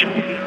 [0.00, 0.37] George.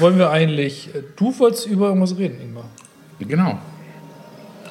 [0.00, 0.88] Wollen wir eigentlich.
[0.94, 2.64] äh, Du wolltest über irgendwas reden, Ingmar.
[3.20, 3.58] Genau.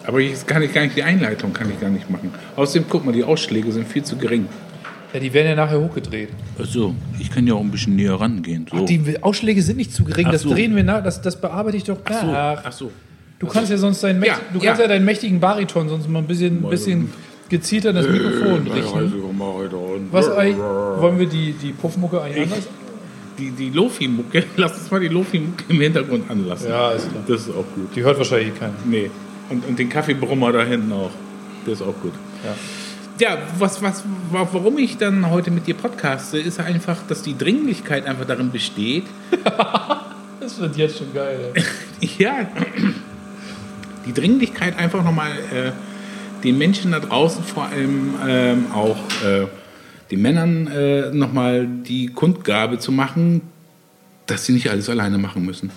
[0.06, 2.32] Aber jetzt kann ich gar nicht die Einleitung kann ich gar nicht machen.
[2.56, 4.48] Außerdem, guck mal, die Ausschläge sind viel zu gering.
[5.14, 6.30] Ja, die werden ja nachher hochgedreht.
[6.60, 8.66] Achso, ich kann ja auch ein bisschen näher rangehen.
[8.72, 8.78] So.
[8.82, 10.50] Ach, die Ausschläge sind nicht zu gering, Ach das so.
[10.50, 12.62] drehen wir nach, das, das bearbeite ich doch Ach so, nach.
[12.64, 12.92] ach so.
[13.40, 14.86] Du kannst ja sonst deinen, Ja, du kannst ja.
[14.86, 14.88] ja.
[14.88, 17.12] deinen mächtigen Bariton sonst mal ein bisschen, bisschen
[17.50, 19.12] gezielter in das Mikrofon richten.
[20.12, 22.68] Was eigentlich, wollen wir die, die Puffmucke eigentlich anders?
[23.40, 26.70] Die, die Lofi-Mucke, lass uns mal die Lofi-Mucke im Hintergrund anlassen.
[26.70, 27.24] Ja, ist klar.
[27.28, 27.96] Das ist auch gut.
[27.96, 28.74] Die hört wahrscheinlich keiner.
[28.86, 29.10] Nee.
[29.50, 31.12] Und, und den Kaffeebrummer da hinten auch.
[31.66, 32.14] Das ist auch gut.
[33.20, 37.38] Ja, was, was, wa- warum ich dann heute mit dir podcaste, ist einfach, dass die
[37.38, 39.06] Dringlichkeit einfach darin besteht,
[40.40, 41.52] Das wird jetzt schon geil.
[42.18, 42.48] Ja,
[44.06, 45.72] die Dringlichkeit einfach nochmal äh,
[46.44, 48.96] den Menschen da draußen, vor allem ähm, auch
[49.26, 49.48] äh,
[50.12, 53.42] den Männern, äh, nochmal die Kundgabe zu machen,
[54.26, 55.72] dass sie nicht alles alleine machen müssen.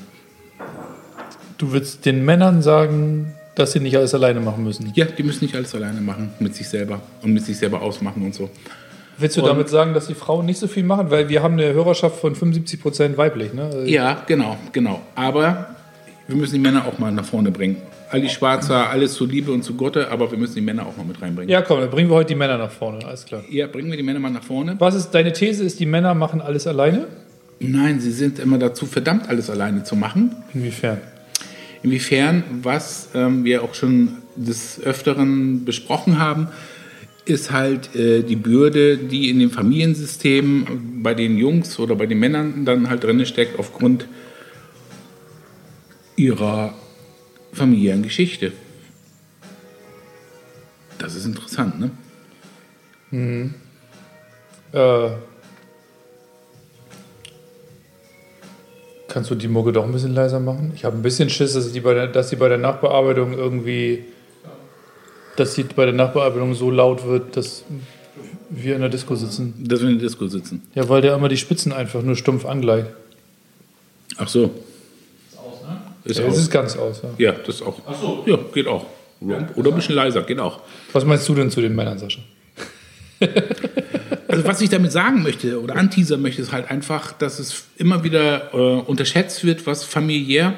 [1.58, 4.90] Du würdest den Männern sagen, dass sie nicht alles alleine machen müssen.
[4.94, 8.22] Ja, die müssen nicht alles alleine machen mit sich selber und mit sich selber ausmachen
[8.24, 8.50] und so.
[9.18, 11.10] Willst du Und- damit sagen, dass die Frauen nicht so viel machen?
[11.10, 13.84] Weil wir haben eine Hörerschaft von 75% weiblich, ne?
[13.86, 15.02] Ja, genau, genau.
[15.14, 15.71] Aber
[16.32, 17.76] wir müssen die Männer auch mal nach vorne bringen.
[18.10, 21.04] Ali Schwarzer, alles zu Liebe und zu Gotte, aber wir müssen die Männer auch mal
[21.04, 21.50] mit reinbringen.
[21.50, 23.42] Ja, komm, dann bringen wir heute die Männer nach vorne, alles klar.
[23.50, 24.76] Ja, bringen wir die Männer mal nach vorne.
[24.78, 25.62] Was ist deine These?
[25.62, 27.06] Ist, die Männer machen alles alleine?
[27.60, 30.34] Nein, sie sind immer dazu verdammt, alles alleine zu machen.
[30.54, 30.98] Inwiefern?
[31.82, 36.48] Inwiefern, was ähm, wir auch schon des Öfteren besprochen haben,
[37.24, 42.18] ist halt äh, die Bürde, die in dem Familiensystem bei den Jungs oder bei den
[42.18, 44.06] Männern dann halt drin steckt, aufgrund
[46.16, 46.74] ihrer
[47.52, 48.52] familiären Geschichte.
[50.98, 51.90] Das ist interessant, ne?
[54.72, 55.10] Äh,
[59.08, 60.72] kannst du die Mucke doch ein bisschen leiser machen?
[60.74, 64.04] Ich habe ein bisschen Schiss, dass die bei der, dass die bei der Nachbearbeitung irgendwie,
[65.36, 67.64] dass die bei der Nachbearbeitung so laut wird, dass
[68.48, 69.54] wir in der Disco sitzen.
[69.58, 70.62] Dass wir in der Disco sitzen.
[70.74, 72.88] Ja, weil der immer die Spitzen einfach nur stumpf angleicht.
[74.16, 74.50] Ach so.
[76.04, 76.34] Ist Ja, aus.
[76.36, 77.02] es ist ganz aus.
[77.18, 77.32] Ja.
[77.32, 77.78] Ja, das auch.
[77.86, 78.24] Ach so.
[78.26, 78.86] Ja, geht auch.
[79.54, 80.60] Oder ein bisschen leiser, geht auch.
[80.92, 82.20] Was meinst du denn zu den Männern, Sascha?
[84.28, 88.02] Also was ich damit sagen möchte oder anteasern möchte, ist halt einfach, dass es immer
[88.02, 90.54] wieder äh, unterschätzt wird, was familiär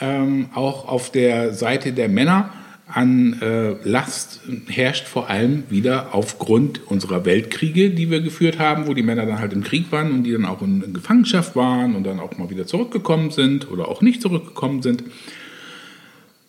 [0.00, 2.52] ähm, auch auf der Seite der Männer
[2.88, 8.94] an äh, Last herrscht, vor allem wieder aufgrund unserer Weltkriege, die wir geführt haben, wo
[8.94, 11.94] die Männer dann halt im Krieg waren und die dann auch in, in Gefangenschaft waren
[11.94, 15.04] und dann auch mal wieder zurückgekommen sind oder auch nicht zurückgekommen sind.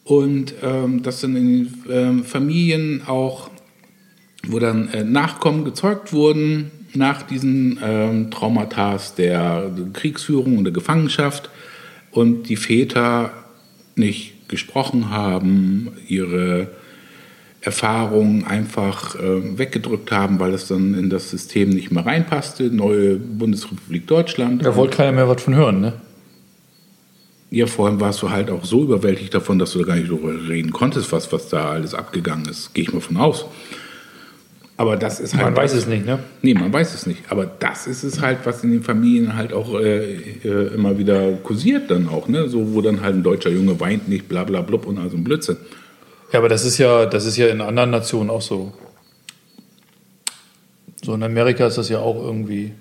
[0.06, 3.50] Und ähm, dass dann in den ähm, Familien auch
[4.48, 11.50] wo dann äh, Nachkommen gezeugt wurden nach diesen ähm, Traumata der Kriegsführung und der Gefangenschaft
[12.12, 13.32] und die Väter
[13.96, 16.68] nicht gesprochen haben, ihre
[17.62, 22.64] Erfahrungen einfach äh, weggedrückt haben, weil es dann in das System nicht mehr reinpasste.
[22.64, 24.66] Neue Bundesrepublik Deutschland.
[24.66, 25.94] Da wollte keiner mehr was von hören, ne?
[27.52, 30.10] Ja, vor allem warst du halt auch so überwältigt davon, dass du da gar nicht
[30.10, 32.74] drüber reden konntest, was, was da alles abgegangen ist.
[32.76, 33.46] Gehe ich mal von aus.
[34.80, 35.44] Aber das ist halt.
[35.44, 36.20] Man weiß es nicht, ne?
[36.42, 37.24] Nee, man weiß es nicht.
[37.28, 41.34] Aber das ist es halt, was in den Familien halt auch äh, äh, immer wieder
[41.44, 42.48] kursiert dann auch, ne?
[42.48, 45.26] So, wo dann halt ein deutscher Junge weint nicht, bla bla blub und also ein
[45.26, 45.58] Blödsinn.
[46.32, 48.72] Ja, aber das ist ja, das ist ja in anderen Nationen auch so.
[51.04, 52.72] So in Amerika ist das ja auch irgendwie.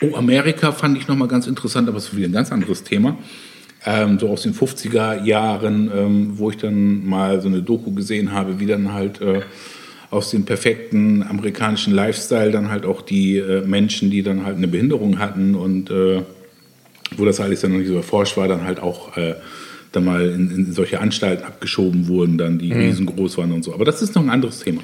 [0.00, 3.18] Oh, Amerika fand ich nochmal ganz interessant, aber es ist wieder ein ganz anderes Thema.
[3.84, 8.32] Ähm, so aus den 50er Jahren, ähm, wo ich dann mal so eine Doku gesehen
[8.32, 9.42] habe, wie dann halt äh,
[10.14, 14.68] aus dem perfekten amerikanischen Lifestyle dann halt auch die äh, Menschen, die dann halt eine
[14.68, 16.22] Behinderung hatten und äh,
[17.16, 19.34] wo das alles dann noch nicht so erforscht war, dann halt auch äh,
[19.92, 23.74] dann mal in, in solche Anstalten abgeschoben wurden, dann die riesengroß waren und so.
[23.74, 24.82] Aber das ist noch ein anderes Thema.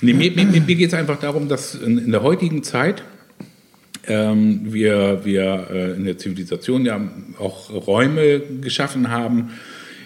[0.00, 3.04] Nee, mir mir, mir geht es einfach darum, dass in, in der heutigen Zeit
[4.08, 7.00] ähm, wir, wir äh, in der Zivilisation ja
[7.38, 9.50] auch Räume geschaffen haben,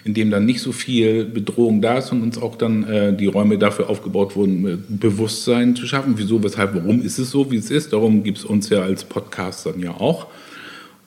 [0.07, 3.25] in dem dann nicht so viel Bedrohung da ist und uns auch dann äh, die
[3.25, 6.13] Räume dafür aufgebaut wurden, äh, Bewusstsein zu schaffen.
[6.15, 7.91] Wieso, weshalb, warum ist es so, wie es ist?
[7.91, 10.27] Darum gibt es uns ja als Podcastern ja auch.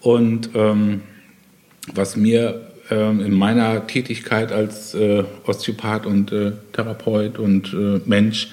[0.01, 1.01] Und ähm,
[1.95, 2.61] was mir
[2.91, 8.49] ähm, in meiner Tätigkeit als äh, Osteopath und äh, Therapeut und äh, Mensch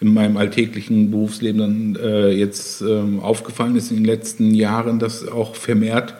[0.00, 5.26] in meinem alltäglichen Berufsleben dann äh, jetzt ähm, aufgefallen ist in den letzten Jahren, dass
[5.26, 6.14] auch vermehrt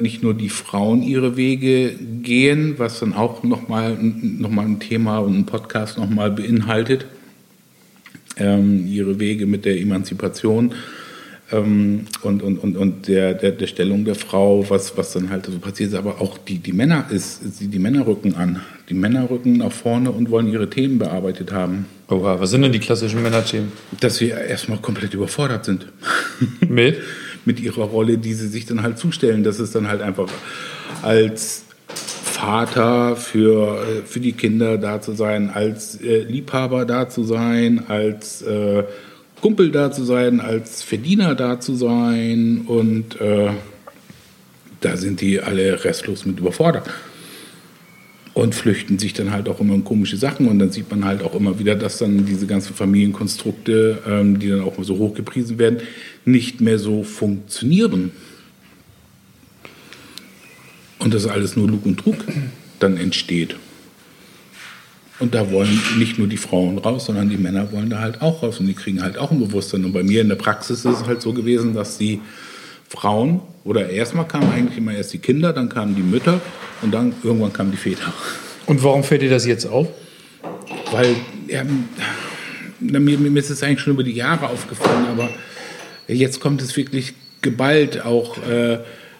[0.00, 5.18] nicht nur die Frauen ihre Wege gehen, was dann auch nochmal noch mal ein Thema
[5.18, 7.06] und ein Podcast nochmal beinhaltet,
[8.38, 10.72] ähm, ihre Wege mit der Emanzipation
[11.52, 15.46] ähm, und, und, und, und der, der, der Stellung der Frau, was, was dann halt
[15.46, 15.94] so passiert ist.
[15.94, 18.60] Aber auch die, die Männer ist, die, die Männer rücken an.
[18.88, 21.86] Die Männer rücken nach vorne und wollen ihre Themen bearbeitet haben.
[22.08, 23.72] Oha, was sind denn die klassischen Männerthemen?
[24.00, 25.86] Dass wir erstmal komplett überfordert sind.
[26.68, 27.00] Mit?
[27.46, 29.44] mit ihrer Rolle, die sie sich dann halt zustellen.
[29.44, 30.28] Das ist dann halt einfach
[31.02, 31.64] als
[32.36, 37.84] Vater für, äh, für die Kinder da zu sein, als äh, Liebhaber da zu sein,
[37.88, 38.84] als äh,
[39.40, 43.50] Kumpel da zu sein, als Verdiener da zu sein und äh,
[44.80, 46.90] da sind die alle restlos mit überfordert
[48.36, 51.22] und flüchten sich dann halt auch immer in komische Sachen und dann sieht man halt
[51.22, 55.78] auch immer wieder, dass dann diese ganzen Familienkonstrukte, ähm, die dann auch so hochgepriesen werden,
[56.26, 58.10] nicht mehr so funktionieren.
[60.98, 62.16] Und dass alles nur Lug und Trug
[62.78, 63.56] dann entsteht.
[65.18, 68.42] Und da wollen nicht nur die Frauen raus, sondern die Männer wollen da halt auch
[68.42, 69.82] raus und die kriegen halt auch ein Bewusstsein.
[69.82, 72.20] Und bei mir in der Praxis ist es halt so gewesen, dass die
[72.88, 76.40] Frauen, oder erstmal kamen eigentlich immer erst die Kinder, dann kamen die Mütter
[76.82, 78.12] und dann irgendwann kamen die Väter.
[78.66, 79.88] Und warum fällt dir das jetzt auf?
[80.92, 81.16] Weil
[81.48, 81.64] ja,
[82.80, 85.28] mir, mir ist es eigentlich schon über die Jahre aufgefallen, aber
[86.06, 88.78] jetzt kommt es wirklich geballt auch äh,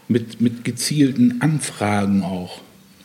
[0.08, 2.60] mit, mit gezielten Anfragen auch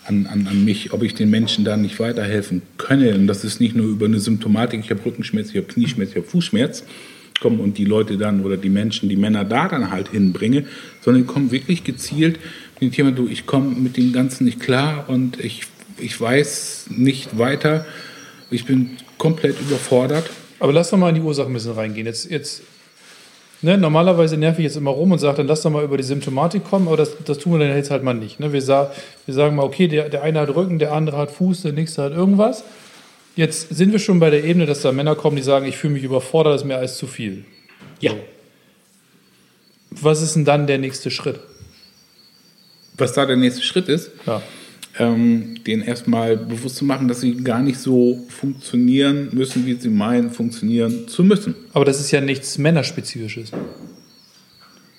[0.05, 3.15] an, an, an mich, ob ich den Menschen da nicht weiterhelfen könne.
[3.15, 6.17] Und das ist nicht nur über eine Symptomatik, ich habe Rückenschmerz, ich habe Knieschmerz, ich
[6.17, 6.83] habe Fußschmerz,
[7.41, 10.65] kommen und die Leute dann oder die Menschen, die Männer da dann halt hinbringe,
[11.01, 12.39] sondern die kommen wirklich gezielt
[12.79, 15.63] mit dem Thema, du, ich komme mit dem Ganzen nicht klar und ich,
[15.97, 17.85] ich weiß nicht weiter,
[18.49, 20.29] ich bin komplett überfordert.
[20.59, 22.05] Aber lass doch mal in die Ursachen ein bisschen reingehen.
[22.05, 22.61] Jetzt, jetzt
[23.61, 26.03] ne, normalerweise nerv ich jetzt immer rum und sage, dann lass doch mal über die
[26.03, 28.39] Symptomatik kommen, aber das, das tun wir dann jetzt halt mal nicht.
[28.39, 28.53] Ne?
[28.53, 28.91] Wir, sa
[29.25, 32.03] wir sagen mal, okay, der, der eine hat Rücken, der andere hat Fuß, der nächste
[32.03, 32.63] hat irgendwas.
[33.35, 35.93] Jetzt sind wir schon bei der Ebene, dass da Männer kommen, die sagen, ich fühle
[35.93, 37.45] mich überfordert, das ist mir alles zu viel.
[37.99, 38.11] Ja.
[39.89, 41.39] Was ist denn dann der nächste Schritt?
[42.97, 44.41] Was da der nächste Schritt ist, Ja.
[44.99, 49.89] ähm, denen erstmal bewusst zu machen, dass sie gar nicht so funktionieren müssen, wie sie
[49.89, 51.55] meinen, funktionieren zu müssen.
[51.73, 53.51] Aber das ist ja nichts Männerspezifisches.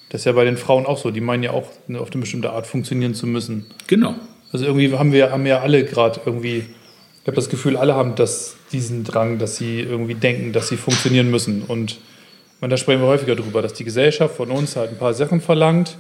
[0.08, 1.11] Das ist ja bei den Frauen auch so.
[1.11, 3.67] Die meinen ja auch, ne, auf eine bestimmte Art funktionieren zu müssen.
[3.87, 4.14] Genau.
[4.52, 6.64] Also irgendwie haben wir haben ja alle gerade irgendwie,
[7.22, 10.76] ich habe das Gefühl, alle haben das, diesen Drang, dass sie irgendwie denken, dass sie
[10.76, 11.62] funktionieren müssen.
[11.62, 12.00] Und
[12.60, 15.41] man, da sprechen wir häufiger drüber, dass die Gesellschaft von uns halt ein paar Sachen
[15.41, 15.96] verlangt,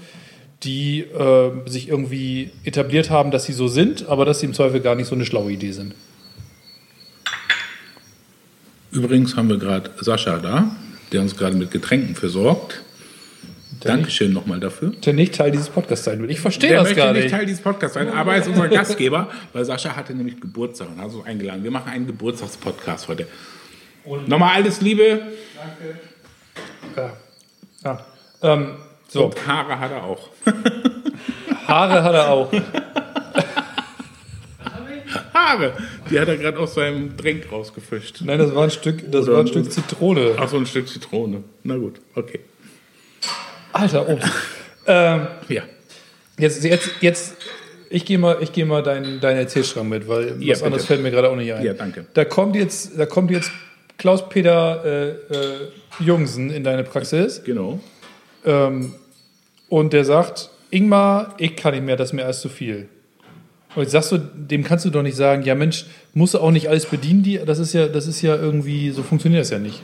[0.64, 4.80] die äh, sich irgendwie etabliert haben, dass sie so sind, aber dass sie im Zweifel
[4.80, 5.94] gar nicht so eine schlaue Idee sind.
[8.90, 10.74] Übrigens haben wir gerade Sascha da,
[11.12, 12.82] der uns gerade mit Getränken versorgt.
[13.88, 14.90] Dankeschön nochmal dafür.
[15.04, 16.30] Der nicht Teil dieses Podcasts sein will.
[16.30, 17.32] Ich verstehe Der das möchte gar nicht nicht.
[17.34, 20.98] Teil dieses Podcasts sein, aber er ist unser Gastgeber, weil Sascha hatte nämlich Geburtstag und
[21.00, 21.62] hat uns eingeladen.
[21.64, 23.26] Wir machen einen Geburtstagspodcast heute.
[24.26, 25.22] Nochmal alles Liebe.
[26.96, 27.12] Ja.
[27.84, 28.04] Ja.
[28.42, 28.72] Ähm,
[29.08, 30.28] so, Und Haare hat er auch.
[31.68, 32.52] Haare hat er auch.
[35.34, 35.72] Haare!
[36.10, 38.20] Die hat er gerade aus seinem Drink rausgefischt.
[38.24, 40.34] Nein, das war ein Stück, das Oder- war ein Stück Zitrone.
[40.38, 41.42] Ach so, ein Stück Zitrone.
[41.64, 42.40] Na gut, okay.
[43.72, 44.28] Alter, Obst.
[44.86, 45.62] ähm, Ja.
[46.38, 47.36] jetzt, jetzt, jetzt,
[47.90, 50.86] ich gehe mal, ich gehe mal deinen dein Erzählstrang mit, weil Ja, was anderes bitte.
[50.94, 51.64] fällt mir gerade auch nicht ein.
[51.64, 52.06] Ja, danke.
[52.14, 53.50] Da kommt jetzt, da kommt jetzt
[53.98, 55.14] Klaus-Peter äh, äh,
[56.00, 57.78] Jungsen in deine Praxis Genau.
[58.44, 58.94] ähm,
[59.68, 62.88] und der sagt, Ingmar, ich kann nicht mehr, das ist mir alles zu viel.
[63.74, 66.50] Und jetzt sagst du, dem kannst du doch nicht sagen, ja Mensch, musst du auch
[66.50, 69.58] nicht alles bedienen, die, das ist ja, das ist ja irgendwie, so funktioniert das ja
[69.58, 69.82] nicht.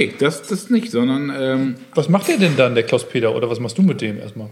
[0.00, 3.60] Nee, das, das nicht, sondern ähm, Was macht der denn dann, der Klaus-Peter, oder was
[3.60, 4.48] machst du mit dem erstmal?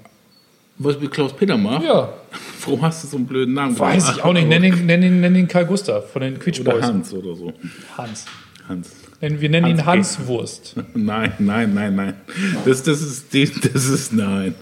[0.78, 1.84] was mit Klaus Peter macht.
[1.84, 2.12] Ja,
[2.64, 3.78] Warum hast du so einen blöden Namen?
[3.78, 4.46] weiß ich auch nicht.
[4.46, 6.84] Nenn ihn, nenn ihn, nenn ihn Karl Gustav von den Quietsch Oder Boys.
[6.84, 7.52] Hans oder so.
[7.96, 8.26] Hans.
[8.68, 8.90] Hans.
[9.20, 10.74] Wir nennen ihn Hans Hans Wurst.
[10.94, 12.14] Nein, nein, nein, nein.
[12.64, 14.54] Das, das, ist, das ist nein.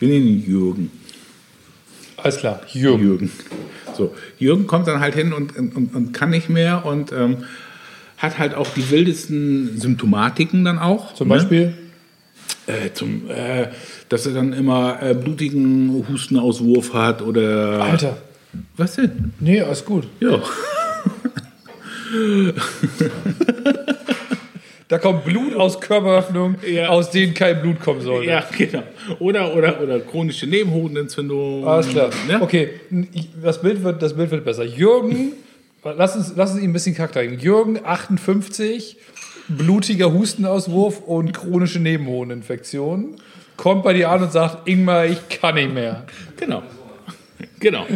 [0.00, 0.90] Wir nennen ihn Jürgen.
[2.16, 3.04] Alles klar, Jürgen.
[3.04, 3.30] Jürgen.
[3.94, 7.44] So, Jürgen kommt dann halt hin und, und, und kann nicht mehr und ähm,
[8.18, 11.14] hat halt auch die wildesten Symptomatiken dann auch.
[11.14, 11.34] Zum ne?
[11.34, 11.74] Beispiel,
[12.68, 13.68] Äh, zum, äh,
[14.08, 17.82] dass er dann immer äh, blutigen Hustenauswurf hat oder.
[17.82, 18.16] Alter,
[18.76, 19.32] Was denn?
[19.40, 20.06] nee, alles gut.
[20.20, 20.40] Ja.
[24.88, 26.90] Da kommt Blut aus Körperöffnungen, Ja.
[26.90, 28.24] aus denen kein Blut kommen soll.
[28.24, 28.84] Ja, genau.
[29.18, 31.66] Oder, oder, oder chronische Nebenhodenentzündung.
[31.66, 32.10] Alles klar.
[32.28, 32.40] Ne?
[32.40, 32.70] Okay,
[33.42, 34.62] das Bild, wird, das Bild wird besser.
[34.64, 35.32] Jürgen,
[35.96, 37.40] lass uns, lass uns ihn ein bisschen Charakter geben.
[37.40, 38.96] Jürgen, 58,
[39.48, 43.16] blutiger Hustenauswurf und chronische Nebenhodeninfektion.
[43.56, 46.04] Kommt bei dir an und sagt, Ingmar, ich kann nicht mehr.
[46.36, 46.62] Genau.
[47.60, 47.86] Genau.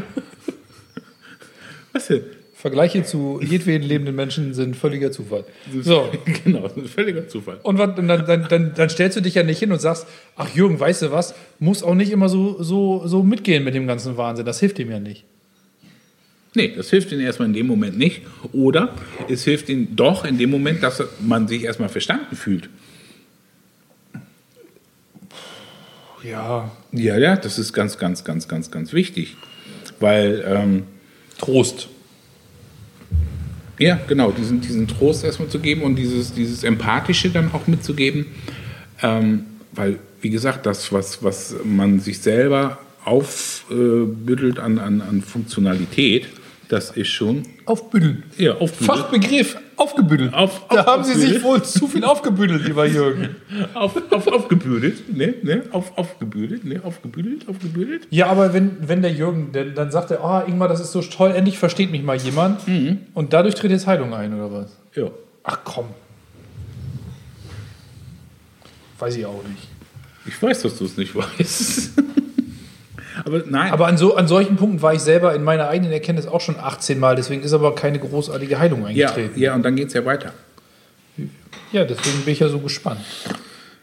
[1.92, 2.22] Was denn?
[2.54, 5.44] Vergleiche zu jedweden lebenden Menschen sind völliger Zufall.
[5.80, 6.10] So,
[6.44, 7.58] Genau, völliger Zufall.
[7.62, 10.06] und dann, dann, dann, dann stellst du dich ja nicht hin und sagst,
[10.36, 13.86] ach Jürgen, weißt du was, muss auch nicht immer so, so, so mitgehen mit dem
[13.86, 14.44] ganzen Wahnsinn.
[14.44, 15.24] Das hilft ihm ja nicht.
[16.54, 18.22] Nee, das hilft ihnen erstmal in dem Moment nicht.
[18.52, 18.94] Oder
[19.28, 22.68] es hilft ihnen doch in dem Moment, dass man sich erstmal verstanden fühlt.
[26.24, 29.36] Ja, Ja, ja, das ist ganz, ganz, ganz, ganz, ganz wichtig.
[30.00, 30.82] Weil, ähm,
[31.38, 31.88] Trost.
[33.78, 38.26] ja, genau, diesen, diesen Trost erstmal zu geben und dieses, dieses Empathische dann auch mitzugeben.
[39.02, 46.26] Ähm, weil, wie gesagt, das, was, was man sich selber aufbüttelt an, an, an Funktionalität,
[46.70, 48.22] das ist schon Aufbütteln.
[48.38, 48.86] ja, aufbüttelt.
[48.86, 50.32] Fachbegriff, aufgebüttelt.
[50.32, 51.44] Auf- da auf- haben Sie sich aufgebüdelt.
[51.44, 53.34] wohl zu viel aufgebüdelt, lieber Jürgen.
[53.74, 58.06] auf, auf, aufgebürdet, ne, ne, auf, aufgebürdet, ne, aufgebürdet, aufgebürdet.
[58.10, 61.02] Ja, aber wenn, wenn der Jürgen, der, dann sagt er, oh, Ingmar, das ist so
[61.02, 62.60] toll, endlich versteht mich mal jemand.
[63.14, 64.76] Und dadurch tritt jetzt Heilung ein, oder was?
[64.94, 65.10] Ja.
[65.42, 65.86] Ach komm.
[68.98, 69.66] Weiß ich auch nicht.
[70.26, 71.92] Ich weiß, dass du es nicht weißt.
[73.24, 76.26] Aber nein, Aber an, so, an solchen Punkten war ich selber in meiner eigenen Erkenntnis
[76.26, 79.40] auch schon 18 Mal, deswegen ist aber keine großartige Heilung ja, eingetreten.
[79.40, 80.32] ja, und dann geht es ja weiter.
[81.72, 83.00] Ja, deswegen bin ich ja so gespannt.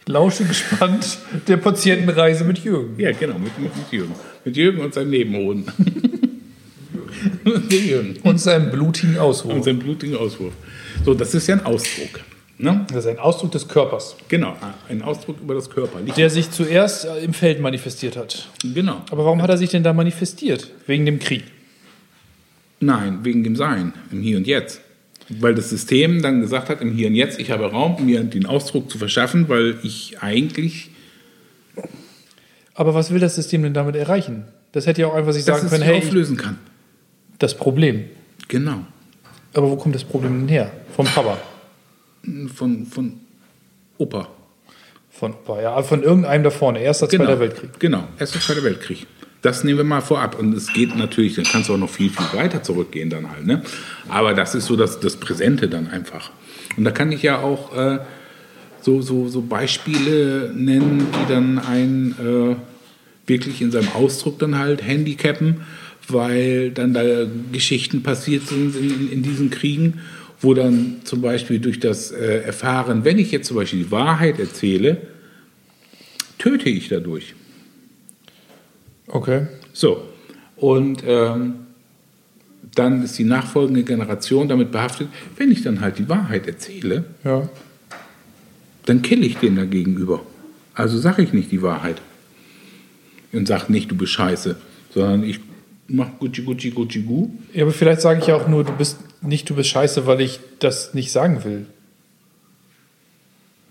[0.02, 1.18] Ich lausche gespannt
[1.48, 3.00] der Patientenreise mit Jürgen.
[3.00, 4.16] Ja, genau, mit, mit, mit Jürgen.
[4.44, 5.66] Mit Jürgen und seinem Nebenhoden.
[8.24, 9.56] Und seinem blutigen Auswurf.
[9.56, 10.54] Und seinem blutigen Auswurf.
[11.04, 12.20] So, das ist ja ein Ausdruck.
[12.60, 12.86] Ne?
[12.90, 14.56] Das ist ein Ausdruck des Körpers, Genau,
[14.90, 16.00] ein Ausdruck über das Körper.
[16.00, 18.50] Nicht, der sich zuerst äh, im Feld manifestiert hat.
[18.64, 19.04] genau.
[19.12, 20.72] Aber warum hat er sich denn da manifestiert?
[20.88, 21.44] Wegen dem Krieg.
[22.80, 24.82] Nein, wegen dem Sein, im Hier und Jetzt.
[25.30, 28.46] Weil das System dann gesagt hat, im Hier und Jetzt, ich habe Raum, mir den
[28.48, 30.90] Ausdruck zu verschaffen, weil ich eigentlich,
[32.74, 34.46] Aber was will das System denn damit erreichen?
[34.72, 36.58] Das hätte ja auch einfach sich dass sagen es können, sich hey, ich, auflösen kann.
[37.40, 38.06] das Problem.
[38.48, 38.80] Genau.
[39.54, 40.72] Aber wo kommt das Problem denn her?
[40.96, 41.38] Vom Papa.
[42.54, 43.14] Von, von
[43.98, 44.28] Opa.
[45.10, 46.80] Von Opa, ja, von irgendeinem da vorne.
[46.80, 47.26] Erster, Genau.
[47.26, 47.80] Zweiter Weltkrieg.
[47.80, 49.08] Genau, Erster, Zweiter Weltkrieg.
[49.42, 50.38] Das nehmen wir mal vorab.
[50.38, 53.46] Und es geht natürlich, dann kannst du auch noch viel, viel weiter zurückgehen dann halt.
[53.46, 53.62] Ne?
[54.10, 56.32] Aber das ist so das, das Präsente dann einfach.
[56.76, 58.00] Und da kann ich ja auch äh,
[58.82, 62.56] so, so, so Beispiele nennen, die dann einen äh,
[63.28, 65.62] wirklich in seinem Ausdruck dann halt handicappen,
[66.08, 67.04] weil dann da
[67.52, 70.02] Geschichten passiert sind in, in, in diesen Kriegen,
[70.42, 74.40] wo dann zum Beispiel durch das äh, Erfahren, wenn ich jetzt zum Beispiel die Wahrheit
[74.40, 74.98] erzähle,
[76.38, 77.34] töte ich dadurch.
[79.08, 79.48] Okay.
[79.74, 80.04] So,
[80.56, 81.56] und ähm,
[82.76, 87.50] dann ist die nachfolgende Generation damit behaftet, wenn ich dann halt die Wahrheit erzähle, Ja.
[88.86, 90.22] dann kill ich den da gegenüber.
[90.74, 92.02] Also sage ich nicht die Wahrheit.
[93.32, 94.56] Und sag nicht, du bist scheiße,
[94.94, 95.40] sondern ich
[95.88, 97.30] mach Gucci Gucci Gucci Gu.
[97.54, 100.22] Ja, aber vielleicht sage ich ja auch nur, du bist nicht, du bist scheiße, weil
[100.22, 101.66] ich das nicht sagen will.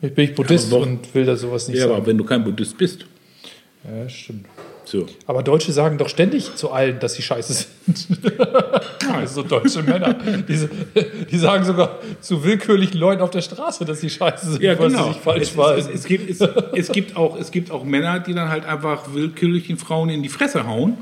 [0.03, 2.07] Ich bin ich Buddhist Aber warum- und will da sowas nicht Ja, aber sagen.
[2.07, 3.07] wenn du kein Buddhist bist.
[3.85, 4.47] Ja, stimmt.
[4.85, 5.05] So.
[5.27, 7.53] Aber Deutsche sagen doch ständig zu allen, dass sie scheiße
[7.87, 8.07] sind.
[9.27, 10.15] so deutsche Männer.
[10.15, 10.69] Die,
[11.29, 14.89] die sagen sogar zu willkürlichen Leuten auf der Straße, dass sie scheiße sind, Ja, weil
[14.89, 15.09] genau.
[15.09, 18.21] sie sich falsch es, es, es, gibt, es, es, gibt auch, es gibt auch Männer,
[18.21, 20.97] die dann halt einfach willkürlichen Frauen in die Fresse hauen.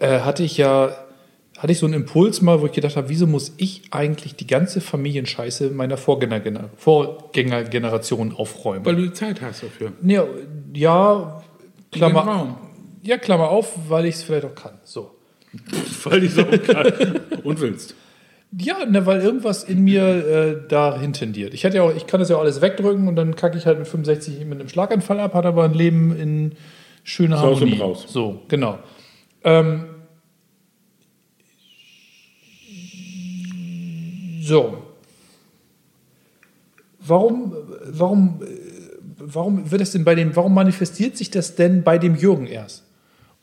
[0.00, 0.94] äh, hatte ich ja
[1.56, 4.46] hatte ich so einen Impuls mal, wo ich gedacht habe, wieso muss ich eigentlich die
[4.46, 8.84] ganze Familienscheiße meiner Vorgänger, Vorgängergeneration aufräumen?
[8.84, 9.92] Weil du die Zeit hast dafür.
[10.02, 10.26] Ja,
[10.74, 11.42] ja
[11.90, 12.58] Klammer.
[13.04, 14.78] Ja, Klammer auf, weil ich es vielleicht auch kann.
[14.82, 15.10] So.
[16.04, 17.20] Weil ich so kann.
[17.44, 17.94] Und willst.
[18.56, 21.54] Ja, ne, weil irgendwas in mir äh, dahin tendiert.
[21.54, 23.66] Ich, hätte ja auch, ich kann das ja auch alles wegdrücken und dann kacke ich
[23.66, 26.52] halt mit 65 mit einem Schlaganfall ab, hat aber ein Leben in
[27.02, 27.78] schöner Saus und Harmonie.
[27.78, 28.06] Braus.
[28.08, 28.78] So, genau.
[29.42, 29.86] Ähm,
[34.40, 34.78] so.
[37.00, 37.56] Warum,
[37.86, 38.46] warum, äh,
[39.18, 42.84] warum wird es denn bei dem, warum manifestiert sich das denn bei dem Jürgen erst?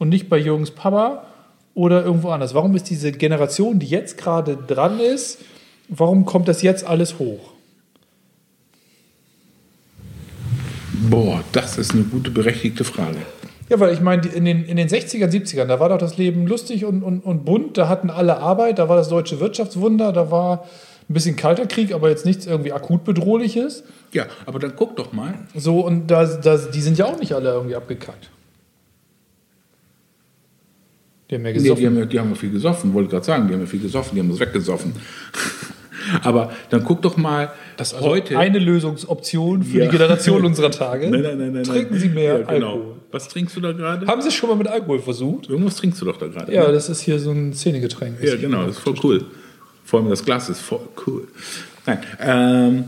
[0.02, 1.28] Und nicht bei Jürgens Papa
[1.76, 2.56] oder irgendwo anders?
[2.56, 5.38] Warum ist diese Generation, die jetzt gerade dran ist,
[5.90, 7.52] warum kommt das jetzt alles hoch?
[11.08, 13.18] Boah, das ist eine gute, berechtigte Frage.
[13.70, 16.48] Ja, weil ich meine, in den, in den 60ern, 70ern, da war doch das Leben
[16.48, 20.32] lustig und, und, und bunt, da hatten alle Arbeit, da war das deutsche Wirtschaftswunder, da
[20.32, 20.64] war
[21.08, 23.84] ein bisschen kalter Krieg, aber jetzt nichts irgendwie akut bedrohliches.
[24.14, 25.36] Ja, aber dann guck doch mal.
[25.54, 28.32] So, und da, da, die sind ja auch nicht alle irgendwie abgekackt.
[31.32, 31.80] Die haben ja Nee, gesoffen.
[31.82, 33.80] die, haben, ja- die haben ja viel gesoffen, wollte gerade sagen, die haben ja viel
[33.80, 34.92] gesoffen, die haben das weggesoffen.
[36.24, 38.38] aber dann guck doch mal, das ist also heute.
[38.38, 39.86] eine Lösungsoption für Ja.
[39.86, 41.10] die Generation unserer Tage.
[41.10, 41.64] nein, nein, nein, nein.
[41.64, 41.98] Trinken.
[41.98, 42.74] Sie mehr ja, genau.
[42.74, 42.96] Alkohol.
[43.12, 44.08] Was trinkst du da gerade?
[44.08, 45.50] Haben Sie schon mal mit Alkohol versucht?
[45.50, 46.54] Irgendwas trinkst du doch da gerade.
[46.54, 46.74] Ja, ne?
[46.74, 48.22] das ist hier so ein Szenegetränk.
[48.24, 49.26] ja, genau, das ist voll cool.
[49.84, 51.28] Vor allem das Glas ist voll cool.
[51.86, 52.84] Nein, ähm,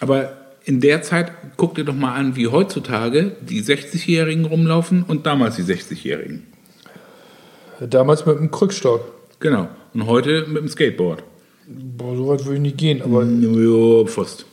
[0.00, 0.32] aber
[0.64, 5.56] in der Zeit guck dir doch mal an, wie heutzutage die 60-Jährigen rumlaufen und damals
[5.56, 6.44] die 60-Jährigen.
[7.88, 9.00] Damals mit einem Krückstock.
[9.40, 9.68] Genau.
[9.94, 11.22] Und heute mit dem Skateboard.
[11.66, 14.46] Boah, so weit würde ich nicht gehen, aber Jo, Pfost.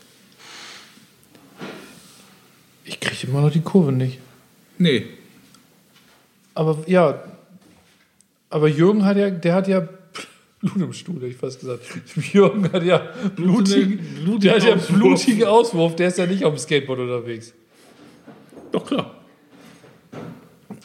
[2.85, 4.19] ich kriege immer noch die Kurve nicht.
[4.77, 5.05] Nee,
[6.55, 7.21] Aber ja,
[8.49, 9.87] aber Jürgen hat ja, der hat ja
[10.61, 11.81] Blut im Stuhl, hätte ich fast gesagt.
[12.33, 16.53] Jürgen hat ja blutigen, blutigen der hat ja blutigen Auswurf, der ist ja nicht auf
[16.53, 17.53] dem Skateboard unterwegs.
[18.71, 19.18] doch klar.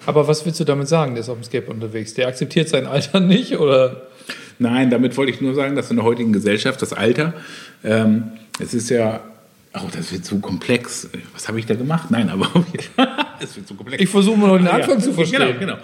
[0.07, 2.14] Aber was willst du damit sagen, der ist auf dem Skateboard unterwegs?
[2.14, 4.03] Der akzeptiert sein Alter nicht oder?
[4.59, 7.35] Nein, damit wollte ich nur sagen, dass in der heutigen Gesellschaft das Alter,
[7.83, 8.25] ähm,
[8.61, 9.21] es ist ja,
[9.75, 11.09] oh, das wird zu komplex.
[11.33, 12.11] Was habe ich da gemacht?
[12.11, 12.49] Nein, aber
[13.40, 14.03] es wird zu komplex.
[14.03, 15.01] Ich versuche mal noch den Ah, Anfang ja.
[15.01, 15.40] zu verstehen.
[15.59, 15.77] Genau, genau.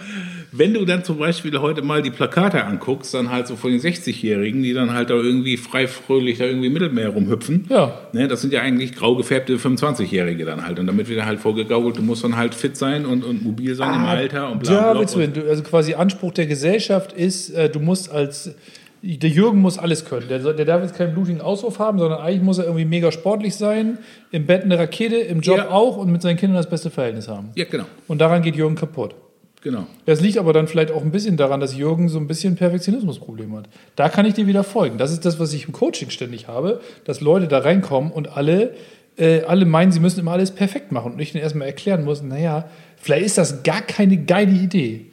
[0.53, 3.81] Wenn du dann zum Beispiel heute mal die Plakate anguckst, dann halt so von den
[3.81, 7.67] 60-Jährigen, die dann halt da irgendwie frei fröhlich da irgendwie im Mittelmeer rumhüpfen.
[7.69, 8.01] Ja.
[8.13, 10.79] Ne, das sind ja eigentlich grau gefärbte 25-Jährige dann halt.
[10.79, 13.95] Und damit wird halt vorgegaukelt, du musst dann halt fit sein und, und mobil sein
[13.95, 15.01] im Alter und bla Ja, bla.
[15.01, 18.55] willst du, und, du- also quasi Anspruch der Gesellschaft ist, äh, du musst als,
[19.03, 20.27] der Jürgen muss alles können.
[20.29, 23.55] Der, der darf jetzt keinen blutigen Auswurf haben, sondern eigentlich muss er irgendwie mega sportlich
[23.55, 23.99] sein,
[24.33, 25.71] im Bett eine Rakete, im Job Ja.
[25.71, 27.51] auch und mit seinen Kindern das beste Verhältnis haben.
[27.55, 27.85] ja, genau.
[28.09, 29.15] Und daran geht Jürgen kaputt.
[29.63, 29.87] Genau.
[30.07, 33.55] Das liegt aber dann vielleicht auch ein bisschen daran, dass Jürgen so ein bisschen Perfektionismusproblem
[33.57, 33.69] hat.
[33.95, 34.97] Da kann ich dir wieder folgen.
[34.97, 38.75] Das ist das, was ich im Coaching ständig habe, dass Leute da reinkommen und alle,
[39.19, 41.13] äh, alle meinen, sie müssen immer alles perfekt machen.
[41.13, 45.07] Und ich ihnen erstmal erklären muss, naja, vielleicht ist das gar keine geile Idee.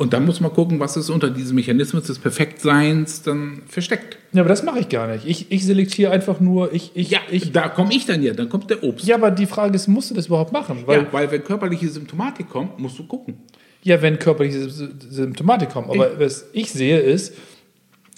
[0.00, 4.16] Und dann muss man gucken, was ist unter diesem Mechanismus des Perfektseins dann versteckt.
[4.32, 5.26] Ja, aber das mache ich gar nicht.
[5.26, 7.52] Ich, ich selektiere einfach nur, ich, ich, ich.
[7.52, 9.06] da komme ich dann ja, dann kommt der Obst.
[9.06, 10.84] Ja, aber die Frage ist, musst du das überhaupt machen?
[10.86, 13.34] Weil, ja, weil wenn körperliche Symptomatik kommt, musst du gucken.
[13.82, 15.90] Ja, wenn körperliche Sy- Symptomatik kommen.
[15.90, 17.34] Aber was ich sehe ist,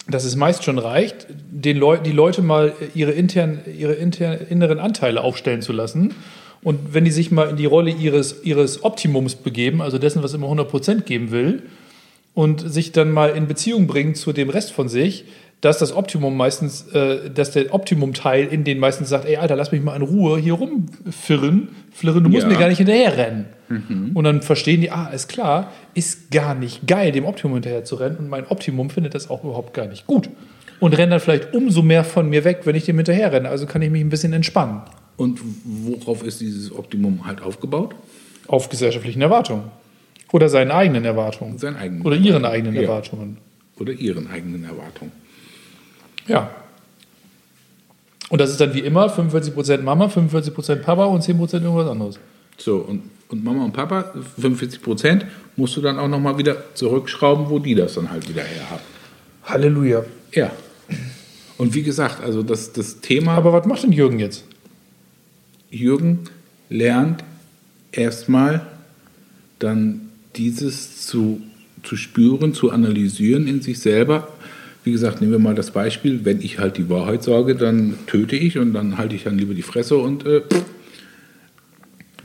[0.07, 4.79] dass es meist schon reicht, den Leu die Leute mal ihre, intern, ihre intern, inneren
[4.79, 6.13] Anteile aufstellen zu lassen.
[6.61, 10.33] Und wenn die sich mal in die Rolle ihres, ihres Optimums begeben, also dessen, was
[10.33, 11.63] immer 100% geben will,
[12.33, 15.25] und sich dann mal in Beziehung bringen zu dem Rest von sich,
[15.63, 19.71] dass das Optimum meistens, äh, dass der Optimum-Teil in den meistens sagt, ey Alter, lass
[19.71, 22.49] mich mal in Ruhe hier rumfirren, flirren, du musst Ja.
[22.49, 23.45] mir gar nicht hinterherrennen.
[24.13, 27.95] Und dann verstehen die, ah, ist klar, ist gar nicht geil, dem Optimum hinterher zu
[27.95, 30.29] rennen und mein Optimum findet das auch überhaupt gar nicht gut.
[30.79, 33.47] Und rennt dann vielleicht umso mehr von mir weg, wenn ich dem hinterher renne.
[33.49, 34.81] Also kann ich mich ein bisschen entspannen.
[35.17, 37.95] Und worauf ist dieses Optimum halt aufgebaut?
[38.47, 39.63] Auf gesellschaftlichen Erwartungen.
[40.33, 41.57] Oder seinen eigenen Erwartungen.
[41.57, 42.81] Seinen eigenen Oder ihren eigenen Ja.
[42.81, 43.37] Erwartungen.
[43.79, 45.11] Oder ihren eigenen Erwartungen.
[46.27, 46.49] Ja.
[48.29, 52.19] Und das ist dann wie immer 45% Mama, 45% Papa und 10% irgendwas anderes.
[52.57, 57.49] So, und, und Mama und Papa, 45 Prozent, musst du dann auch nochmal wieder zurückschrauben,
[57.49, 58.81] wo die das dann halt wieder her haben.
[59.43, 60.03] Halleluja.
[60.31, 60.51] Ja.
[61.57, 64.45] Und wie gesagt, also das, das Thema Aber was macht denn Jürgen jetzt?
[65.69, 66.21] Jürgen
[66.69, 67.23] lernt
[67.91, 68.65] erstmal
[69.59, 71.41] dann dieses zu,
[71.83, 74.27] zu spüren, zu analysieren in sich selber.
[74.83, 78.35] Wie gesagt, nehmen wir mal das Beispiel, wenn ich halt die Wahrheit sage, dann töte
[78.35, 80.41] ich und dann halte ich dann lieber die Fresse und äh,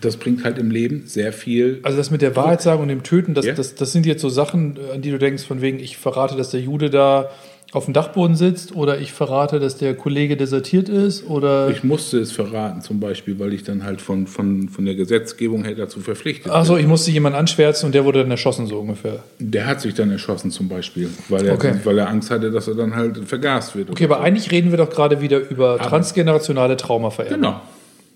[0.01, 1.81] das bringt halt im Leben sehr viel.
[1.83, 3.55] Also das mit der Wahrheit sagen und dem Töten, das, Ja.
[3.55, 6.51] das, das sind jetzt so Sachen, an die du denkst, von wegen, ich verrate, dass
[6.51, 7.31] der Jude da
[7.73, 11.69] auf dem Dachboden sitzt oder ich verrate, dass der Kollege desertiert ist oder...
[11.69, 15.65] Ich musste es verraten, zum Beispiel, weil ich dann halt von, von, von der Gesetzgebung
[15.65, 19.23] her dazu verpflichtet Achso, ich musste jemanden anschwärzen und der wurde dann erschossen, so ungefähr.
[19.39, 21.75] Der hat sich dann erschossen, zum Beispiel, weil er, Okay.
[21.85, 23.91] weil er Angst hatte, dass er dann halt vergast wird.
[23.91, 27.37] Okay, aber eigentlich reden wir doch gerade wieder über transgenerationale Traumavererbung.
[27.39, 27.61] Genau.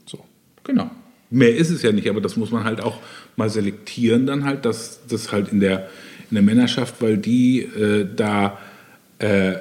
[0.06, 0.18] So.
[0.64, 0.90] Genau.
[1.28, 2.98] Mehr ist es ja nicht, aber das muss man halt auch
[3.36, 5.88] mal selektieren, dann halt, dass das halt in der,
[6.30, 8.58] in der Männerschaft, weil die äh, da
[9.22, 9.54] äh,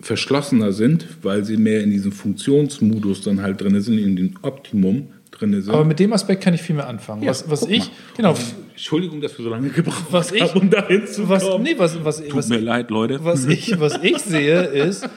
[0.00, 5.08] verschlossener sind, weil sie mehr in diesem Funktionsmodus dann halt drin sind, in dem Optimum
[5.30, 5.72] drin sind.
[5.72, 7.22] Aber mit dem Aspekt kann ich viel mehr anfangen.
[7.22, 7.90] Ja, was was guck ich, mal.
[8.16, 8.34] genau,
[8.72, 11.62] Entschuldigung, dass wir so lange gebraucht Was ich- haben, um dahin zu was, kommen.
[11.64, 13.24] nee, was, was, Tut was, mir leid, Leute.
[13.24, 15.08] was, ich, was ich sehe, ist,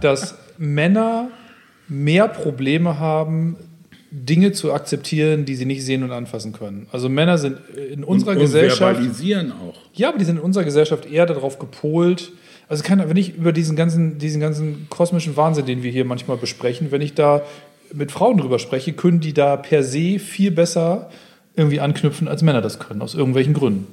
[0.00, 1.28] dass Männer
[1.88, 3.56] mehr Probleme haben,
[4.10, 6.86] Dinge zu akzeptieren, die sie nicht sehen und anfassen können.
[6.92, 7.58] Also Männer sind
[7.92, 9.74] in unserer und Gesellschaft, verbalisieren auch.
[9.92, 12.30] ja, aber die sind in unserer Gesellschaft eher darauf gepolt.
[12.68, 16.36] Also kann, wenn ich über diesen ganzen, diesen ganzen kosmischen Wahnsinn, den wir hier manchmal
[16.36, 17.42] besprechen, wenn ich da
[17.92, 21.10] mit Frauen drüber spreche, können die da per se viel besser
[21.56, 23.86] irgendwie anknüpfen, als Männer das können, aus irgendwelchen Gründen.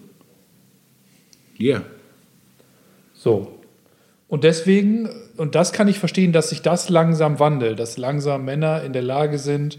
[1.58, 1.84] Ja.
[3.14, 3.60] So.
[4.28, 8.82] Und deswegen, und das kann ich verstehen, dass sich das langsam wandelt, dass langsam Männer
[8.84, 9.78] in der Lage sind,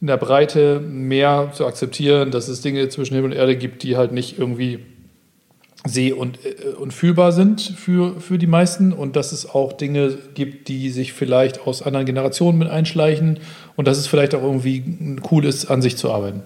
[0.00, 3.96] in der Breite mehr zu akzeptieren, dass es Dinge zwischen Himmel und Erde gibt, die
[3.96, 4.80] halt nicht irgendwie
[5.84, 10.16] seh- und, äh, und fühlbar sind für, für die meisten und dass es auch Dinge
[10.34, 13.40] gibt, die sich vielleicht aus anderen Generationen mit einschleichen
[13.76, 14.84] und dass es vielleicht auch irgendwie
[15.30, 16.42] cool ist, an sich zu arbeiten.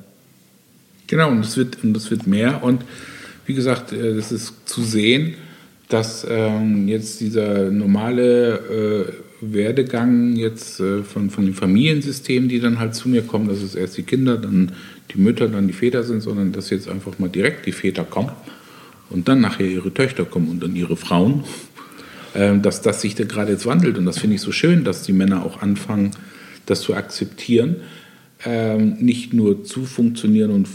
[1.06, 2.64] Genau, und es wird, und es wird mehr.
[2.64, 2.82] Und
[3.44, 5.34] wie gesagt, äh, das ist zu sehen,
[5.88, 12.80] dass ähm, jetzt dieser normale äh, Werdegang jetzt äh, von, von den Familiensystemen, die dann
[12.80, 14.72] halt zu mir kommen, dass es erst die Kinder, dann
[15.14, 18.30] die Mütter, dann die Väter sind, sondern dass jetzt einfach mal direkt die Väter kommen
[19.10, 21.44] und dann nachher ihre Töchter kommen und dann ihre Frauen,
[22.34, 23.98] ähm, dass das sich da gerade jetzt wandelt.
[23.98, 26.10] Und das finde ich so schön, dass die Männer auch anfangen,
[26.66, 27.76] das zu akzeptieren,
[28.44, 30.68] ähm, nicht nur zu funktionieren und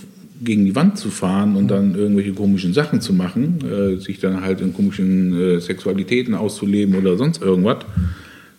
[0.43, 4.41] gegen die Wand zu fahren und dann irgendwelche komischen Sachen zu machen, äh, sich dann
[4.41, 7.85] halt in komischen äh, Sexualitäten auszuleben oder sonst irgendwas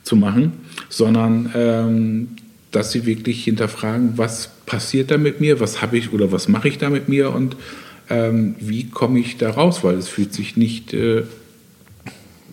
[0.04, 0.52] zu machen,
[0.88, 2.28] sondern ähm,
[2.70, 6.68] dass sie wirklich hinterfragen, was passiert da mit mir, was habe ich oder was mache
[6.68, 7.56] ich da mit mir und
[8.10, 11.22] ähm, wie komme ich da raus, weil es fühlt sich nicht äh,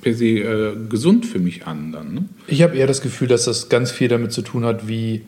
[0.02, 2.14] per se äh, gesund für mich an dann.
[2.14, 2.26] Ne?
[2.48, 5.24] Ich habe eher das Gefühl, dass das ganz viel damit zu tun hat, wie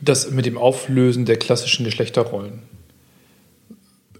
[0.00, 2.69] das mit dem Auflösen der klassischen Geschlechterrollen.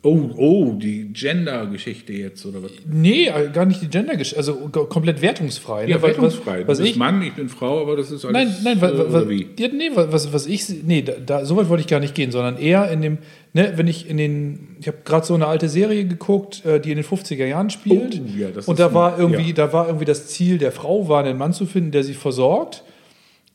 [0.03, 2.71] Oh, oh, die Gender-Geschichte jetzt oder was?
[2.91, 5.85] Nee, äh, gar nicht die gender also komplett wertungsfrei.
[5.85, 5.91] ne?
[5.91, 6.61] Ja, wertungsfrei.
[6.61, 8.33] Was, was du bist ich, Mann, ich bin Frau, aber das ist alles.
[8.33, 9.25] nein, nein, was, was,
[9.59, 12.31] ja, nee, was, was ich, nee, da, da, so weit wollte ich gar nicht gehen,
[12.31, 13.19] sondern eher in dem,
[13.53, 16.93] ne, wenn ich in den, ich habe gerade so eine alte Serie geguckt, äh, die
[16.93, 18.23] in den 50er Jahren spielt.
[18.25, 19.55] Oh, ja, das und ist da war irgendwie, ja.
[19.55, 22.85] da war irgendwie das Ziel der Frau, war einen Mann zu finden, der sie versorgt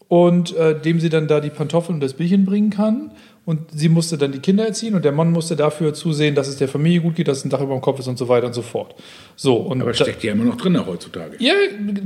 [0.10, 3.12] und äh, dem sie dann da die Pantoffeln und das Bierchen bringen kann.
[3.46, 6.58] Und sie musste dann die Kinder erziehen und der Mann musste dafür zusehen, dass es
[6.58, 8.48] der Familie gut geht, dass es ein Dach über dem Kopf ist und so weiter
[8.48, 8.96] und so fort.
[9.36, 11.36] So, und Aber steckt ja immer noch drin heutzutage.
[11.40, 11.54] ja,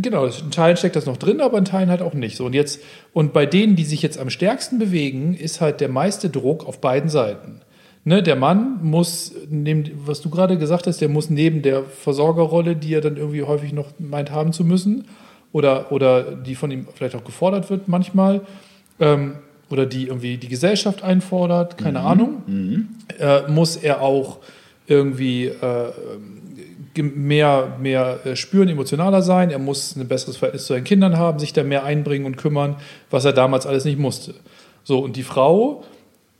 [0.01, 0.25] genau.
[0.25, 2.35] In Teilen steckt das noch drin, aber in Teilen halt auch nicht.
[2.35, 2.81] So, und jetzt,
[3.13, 6.81] und bei denen, die sich jetzt am stärksten bewegen, ist halt der meiste Druck auf
[6.81, 7.61] beiden Seiten.
[8.03, 12.75] Ne, der Mann muss, neben, was du gerade gesagt hast, der muss neben der Versorgerrolle,
[12.75, 15.05] die er dann irgendwie häufig noch meint haben zu müssen,
[15.51, 18.41] oder, oder die von ihm vielleicht auch gefordert wird manchmal,
[18.99, 19.35] ähm,
[19.69, 22.43] oder die irgendwie die Gesellschaft einfordert, keine Ahnung,
[23.19, 24.37] äh, muss er auch
[24.87, 25.91] irgendwie äh,
[27.01, 29.51] mehr, mehr äh, spüren, emotionaler sein.
[29.51, 32.75] Er muss ein besseres Verhältnis zu seinen Kindern haben, sich da mehr einbringen und kümmern,
[33.09, 34.33] was er damals alles nicht musste.
[34.83, 35.83] So, und die Frau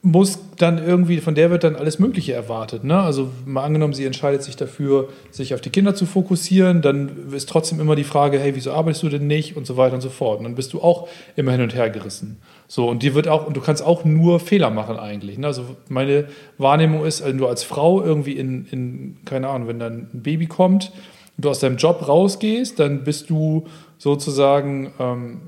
[0.01, 2.85] muss dann irgendwie, von der wird dann alles Mögliche erwartet.
[2.85, 2.97] Ne?
[2.97, 7.49] Also mal angenommen, sie entscheidet sich dafür, sich auf die Kinder zu fokussieren, dann ist
[7.49, 10.09] trotzdem immer die Frage, hey, wieso arbeitest du denn nicht und so weiter und so
[10.09, 10.39] fort.
[10.39, 12.37] Und dann bist du auch immer hin und her gerissen.
[12.67, 15.37] So, und die wird auch, und du kannst auch nur Fehler machen eigentlich.
[15.37, 15.47] Ne?
[15.47, 20.07] Also meine Wahrnehmung ist, wenn du als Frau irgendwie in, in, keine Ahnung, wenn dann
[20.13, 20.93] ein Baby kommt
[21.35, 25.41] und du aus deinem Job rausgehst, dann bist du sozusagen, ähm,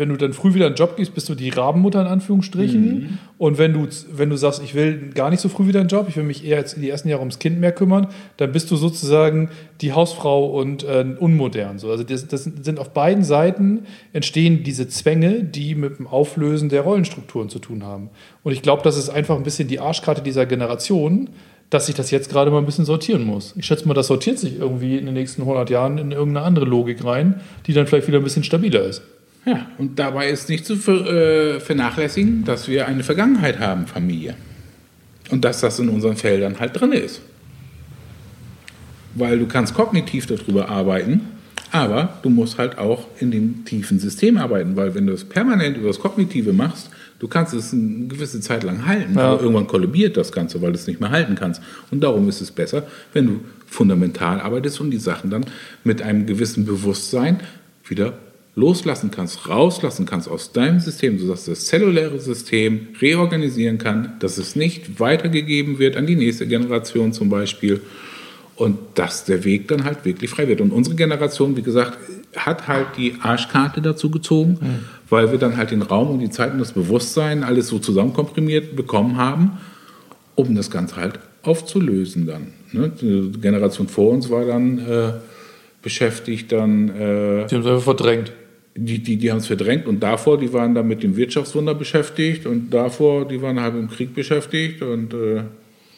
[0.00, 3.18] wenn du dann früh wieder in den Job gehst, bist du die Rabenmutter in Anführungsstrichen.
[3.36, 5.96] Und wenn du, wenn du sagst, ich will gar nicht so früh wieder in den
[5.96, 8.08] Job, ich will mich eher jetzt in die ersten Jahre ums Kind mehr kümmern,
[8.38, 9.50] dann bist du sozusagen
[9.82, 11.78] die Hausfrau und äh, unmodern.
[11.78, 11.90] So.
[11.90, 13.80] Also das, das sind auf beiden Seiten
[14.14, 18.08] entstehen diese Zwänge, die mit dem Auflösen der Rollenstrukturen zu tun haben.
[18.42, 21.28] Und ich glaube, das ist einfach ein bisschen die Arschkarte dieser Generation,
[21.68, 23.54] dass sich das jetzt gerade mal ein bisschen sortieren muss.
[23.56, 26.64] Ich schätze mal, das sortiert sich irgendwie in den nächsten 100 Jahren in irgendeine andere
[26.64, 29.02] Logik rein, die dann vielleicht wieder ein bisschen stabiler ist.
[29.46, 34.34] Ja, und dabei ist nicht zu äh, vernachlässigen, dass wir eine Vergangenheit haben, Familie.
[35.30, 37.22] Und dass das in unseren Feldern halt drin ist.
[39.14, 41.22] Weil du kannst kognitiv darüber arbeiten,
[41.72, 45.76] aber du musst halt auch in dem tiefen System arbeiten, weil wenn du es permanent
[45.76, 49.32] über das Kognitive machst, du kannst es eine gewisse Zeit lang halten, Ja.
[49.32, 51.62] aber irgendwann kollabiert das Ganze, weil du es nicht mehr halten kannst.
[51.90, 55.44] Und darum ist es besser, wenn du fundamental arbeitest und die Sachen dann
[55.84, 57.40] mit einem gewissen Bewusstsein
[57.86, 58.14] wieder
[58.54, 64.56] loslassen kannst, rauslassen kannst aus deinem System, sodass das zelluläre System reorganisieren kann, dass es
[64.56, 67.80] nicht weitergegeben wird an die nächste Generation zum Beispiel
[68.56, 70.60] und dass der Weg dann halt wirklich frei wird.
[70.60, 71.96] Und unsere Generation, wie gesagt,
[72.36, 74.58] hat halt die Arschkarte dazu gezogen,
[75.08, 78.76] weil wir dann halt den Raum und die Zeit und das Bewusstsein alles so zusammenkomprimiert
[78.76, 79.52] bekommen haben,
[80.34, 82.48] um das Ganze halt aufzulösen dann.
[82.72, 82.92] Ne?
[83.00, 85.12] Die Generation vor uns war dann äh,
[85.82, 88.32] beschäftigt, dann äh, Die haben es einfach verdrängt.
[88.82, 92.46] Die, die, die haben es verdrängt und davor, die waren dann mit dem Wirtschaftswunder beschäftigt
[92.46, 95.42] und davor, die waren halt im Krieg beschäftigt und äh,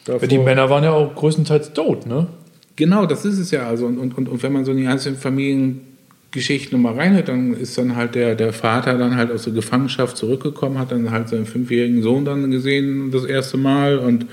[0.05, 2.27] davor, Die Männer waren ja auch größtenteils tot, ne?
[2.75, 3.69] Genau, das ist es ja.
[3.69, 7.79] Also und, und, und wenn man so in die einzelnen Familiengeschichten mal reinhört, dann ist
[7.79, 11.47] dann halt der, der Vater dann halt aus der Gefangenschaft zurückgekommen, hat dann halt seinen
[11.47, 14.27] fünfjährigen Sohn dann gesehen das erste Mal und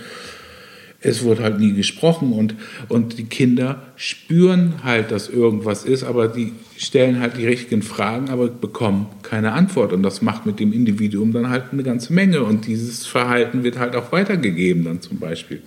[1.02, 2.56] es wurde halt nie gesprochen und,
[2.90, 8.30] und die Kinder spüren halt, dass irgendwas ist, aber die stellen halt die richtigen Fragen,
[8.30, 9.94] aber bekommen keine Antwort.
[9.94, 12.44] Und das macht mit dem Individuum dann halt eine ganze Menge.
[12.44, 15.62] Und dieses Verhalten wird halt auch weitergegeben dann zum Beispiel.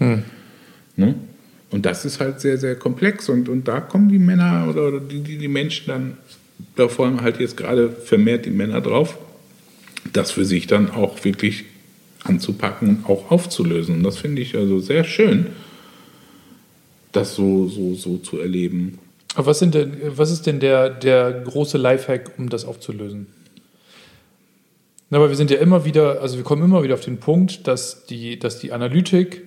[0.96, 1.14] Ne?
[1.70, 3.30] Und das ist halt sehr, sehr komplex.
[3.30, 6.16] Und, und da kommen die Männer oder, oder die, die, die Menschen dann,
[6.76, 9.18] da vor allem halt jetzt gerade vermehrt die Männer drauf,
[10.12, 11.64] das für sich dann auch wirklich
[12.24, 13.96] anzupacken und auch aufzulösen.
[13.96, 15.46] Und das finde ich also sehr schön,
[17.12, 18.98] das so, so, so zu erleben.
[19.34, 23.26] Aber was, sind denn, was ist denn der, der große Lifehack, um das aufzulösen?
[25.10, 27.66] Na, aber wir sind ja immer wieder, also wir kommen immer wieder auf den Punkt,
[27.66, 29.42] dass die, dass die Analytik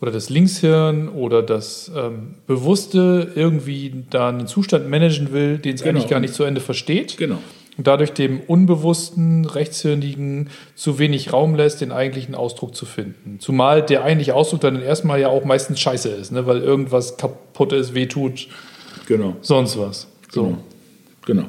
[0.00, 5.82] oder das Linkshirn oder das ähm, Bewusste irgendwie da einen Zustand managen will, den es
[5.82, 5.98] Genau.
[5.98, 7.16] eigentlich gar nicht zu Ende versteht.
[7.18, 7.38] Genau.
[7.78, 13.38] Und dadurch dem unbewussten, rechtshirnigen zu wenig Raum lässt, den eigentlichen Ausdruck zu finden.
[13.38, 16.44] Zumal der eigentliche Ausdruck dann erstmal ja auch meistens scheiße ist, ne?
[16.46, 18.48] weil irgendwas kaputt ist, wehtut,
[19.06, 19.36] Genau.
[19.40, 20.08] sonst was.
[20.30, 20.44] So.
[20.44, 20.58] Genau.
[21.24, 21.44] genau.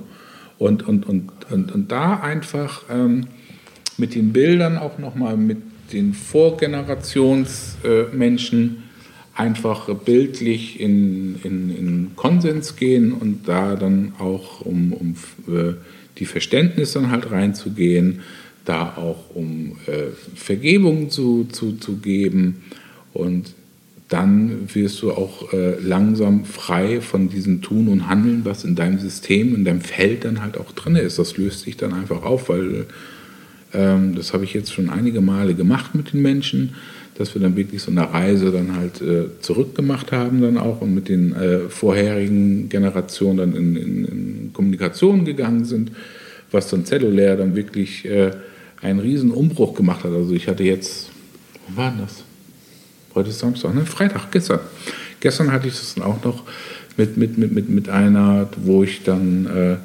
[0.60, 3.26] Und, und, und, und, und da einfach ähm,
[3.98, 5.58] mit den Bildern auch nochmal mit
[5.92, 8.82] den Vorgenerationsmenschen äh,
[9.40, 15.16] einfach bildlich in, in, in Konsens gehen und da dann auch um, um
[15.48, 15.74] äh,
[16.20, 18.20] die Verständnis dann halt reinzugehen,
[18.66, 22.64] da auch um äh, Vergebung zu, zu, zu geben
[23.14, 23.54] und
[24.10, 28.98] dann wirst du auch äh, langsam frei von diesem Tun und Handeln, was in deinem
[28.98, 31.20] System, in deinem Feld dann halt auch drin ist.
[31.20, 32.88] Das löst sich dann einfach auf, weil
[33.72, 36.74] ähm, das habe ich jetzt schon einige Male gemacht mit den Menschen,
[37.20, 40.96] dass wir dann wirklich so eine Reise dann halt äh, zurückgemacht haben dann auch und
[40.96, 45.92] mit den äh, vorherigen Generationen dann in, in, in Kommunikation gegangen sind,
[46.50, 48.32] was dann zellulär dann wirklich äh,
[48.82, 50.14] einen riesen Umbruch gemacht hat.
[50.14, 51.10] Also ich hatte jetzt,
[51.68, 52.24] wo war das?
[53.14, 53.86] Heute ist Samstag, ne?
[53.86, 54.62] Freitag, gestern.
[55.20, 56.44] Gestern hatte ich das dann auch noch
[56.96, 59.76] mit, mit, mit, mit, mit einer, wo ich dann äh,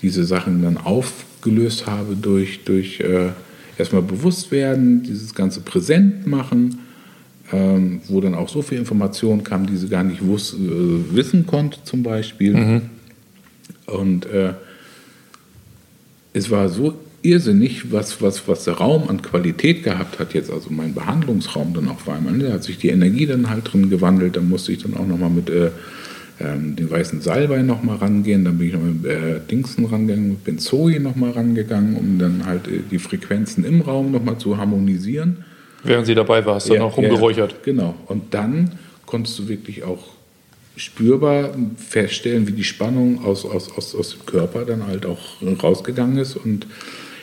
[0.00, 3.30] diese Sachen dann aufgelöst habe durch, durch äh,
[3.78, 6.80] erstmal bewusst werden, dieses ganze präsent machen,
[7.52, 10.56] ähm, wo dann auch so viel Information kam, die sie gar nicht wus äh,
[11.14, 12.54] wissen konnte zum Beispiel.
[13.86, 14.54] Und äh,
[16.32, 20.68] es war so irrsinnig, was, was, was der Raum an Qualität gehabt hat jetzt, also
[20.70, 22.34] mein Behandlungsraum dann auf einmal.
[22.34, 22.44] Ne?
[22.44, 25.30] Da hat sich die Energie dann halt drin gewandelt, da musste ich dann auch nochmal
[25.30, 25.70] mit äh,
[26.40, 30.44] ähm, den weißen Salbei nochmal rangehen, dann bin ich noch mit äh, Dingsen rangegangen, mit
[30.44, 35.44] Benzoi nochmal rangegangen, um dann halt äh, die Frequenzen im Raum nochmal zu harmonisieren.
[35.84, 37.52] Während sie dabei war, hast du dann auch rumgeräuchert.
[37.52, 37.94] Ja, genau.
[38.06, 38.72] Und dann
[39.06, 40.14] konntest du wirklich auch
[40.76, 46.18] spürbar feststellen, wie die Spannung aus, aus, aus, aus dem Körper dann halt auch rausgegangen
[46.18, 46.36] ist.
[46.36, 46.66] Und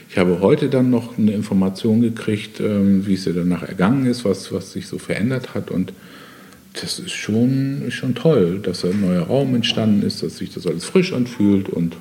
[0.09, 4.23] ich habe heute dann noch eine Information gekriegt, ähm, wie es ihr danach ergangen ist,
[4.25, 5.71] was, was sich so verändert hat.
[5.71, 5.91] Und
[6.73, 10.65] das ist schon, ist schon toll, dass ein neuer Raum entstanden ist, dass sich das
[10.65, 11.97] alles frisch anfühlt und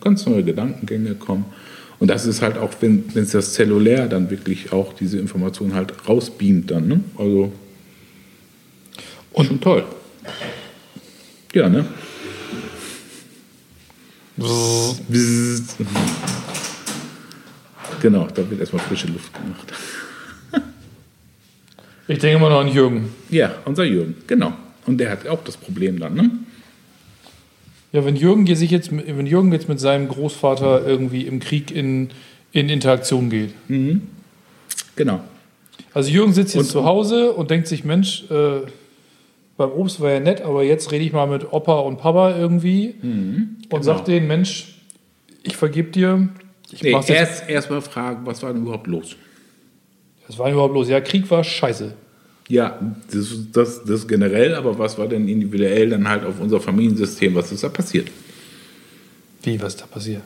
[0.00, 1.44] ganz neue Gedankengänge kommen.
[2.00, 5.92] Und das ist halt auch, wenn es das zellulär dann wirklich auch diese Information halt
[6.08, 6.88] rausbeamt dann.
[6.88, 7.00] Ne?
[7.16, 7.52] Also
[9.32, 9.84] und schon toll.
[11.52, 11.84] Ja, ne?
[14.36, 15.76] Bzzzt.
[18.02, 19.72] Genau, da wird erstmal frische Luft gemacht.
[22.08, 23.10] Ich denke immer noch an Jürgen.
[23.30, 24.52] Ja, unser Jürgen, genau.
[24.86, 26.30] Und der hat auch das Problem dann, ne?
[27.92, 32.10] Ja, wenn Jürgen sich jetzt, wenn Jürgen jetzt mit seinem Großvater irgendwie im Krieg in,
[32.52, 33.54] in Interaktion geht.
[34.96, 35.20] Genau.
[35.94, 38.62] Also Jürgen sitzt jetzt Und- zu Hause und denkt sich, Mensch, äh,
[39.56, 42.96] beim Obst war ja nett, aber jetzt rede ich mal mit Opa und Papa irgendwie
[43.00, 43.56] Mhm.
[43.70, 44.74] und sag denen, Mensch,
[45.44, 46.28] ich vergib dir.
[46.72, 49.14] Ich Nee, erst, erst mal fragen, was war denn überhaupt los?
[50.26, 50.88] Was war überhaupt los?
[50.88, 51.92] Ja, Krieg war scheiße.
[52.48, 52.78] Ja,
[53.10, 57.34] das, das, das generell, aber was war denn individuell dann halt auf unser Familiensystem?
[57.34, 58.08] Was ist da passiert?
[59.42, 60.22] Wie, was ist da passiert?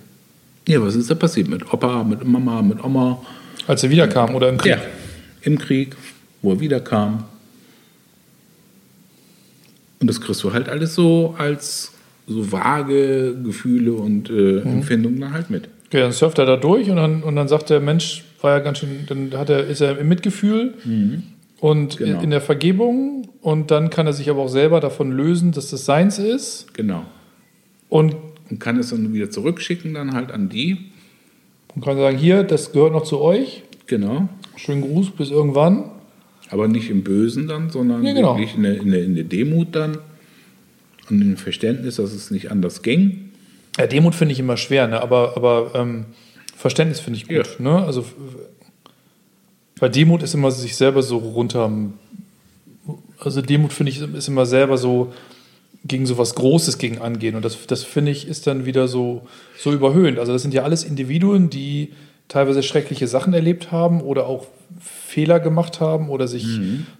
[0.67, 3.23] Ja, was ist da passiert mit Opa, mit Mama, mit Oma?
[3.67, 4.73] Als er wiederkam oder im Krieg?
[4.73, 4.79] Ja,
[5.43, 5.97] im Krieg,
[6.43, 7.25] wo er wiederkam.
[10.01, 11.93] Und das kriegst du halt alles so als
[12.27, 14.67] so vage Gefühle und äh, Mhm.
[14.79, 15.69] Empfindungen dann halt mit.
[15.93, 18.59] Ja, dann surft er da durch und dann, und dann sagt der Mensch, war ja
[18.59, 20.75] ganz schön, dann hat er, ist er im Mitgefühl
[21.61, 22.21] und Genau.
[22.21, 25.85] in, der Vergebung und dann kann er sich aber auch selber davon lösen, dass das
[25.87, 27.05] seins ist Genau.
[27.89, 28.15] und
[28.51, 30.77] Und kann es dann wieder zurückschicken dann halt an die.
[31.75, 34.29] man kann sagen, hier, das gehört noch zu euch, Genau.
[34.57, 35.85] schönen Gruß, bis irgendwann.
[36.51, 38.37] Aber nicht im Bösen dann, sondern Ja, genau.
[38.39, 39.99] wirklich in der, in, der, in der Demut dann
[41.11, 43.28] und im Verständnis, dass es nicht anders ging.
[43.79, 45.01] Ja, Demut finde ich immer schwer, ne?
[45.01, 46.07] aber, aber ähm,
[46.57, 47.37] Verständnis finde ich gut.
[47.37, 47.45] Ja.
[47.59, 47.85] Ne?
[47.85, 48.05] Also,
[49.79, 51.71] weil Demut ist immer sich selber so runter.
[53.21, 55.13] Also Demut finde ich ist immer selber so
[55.85, 57.37] gegen so was Großes gegen angehen.
[57.37, 59.23] Und das, das finde ich ist dann wieder so,
[59.57, 60.19] so überhöhend.
[60.19, 61.93] Also das sind ja alles Individuen, die
[62.27, 64.47] teilweise schreckliche Sachen erlebt haben oder auch
[64.81, 66.45] Fehler gemacht haben oder sich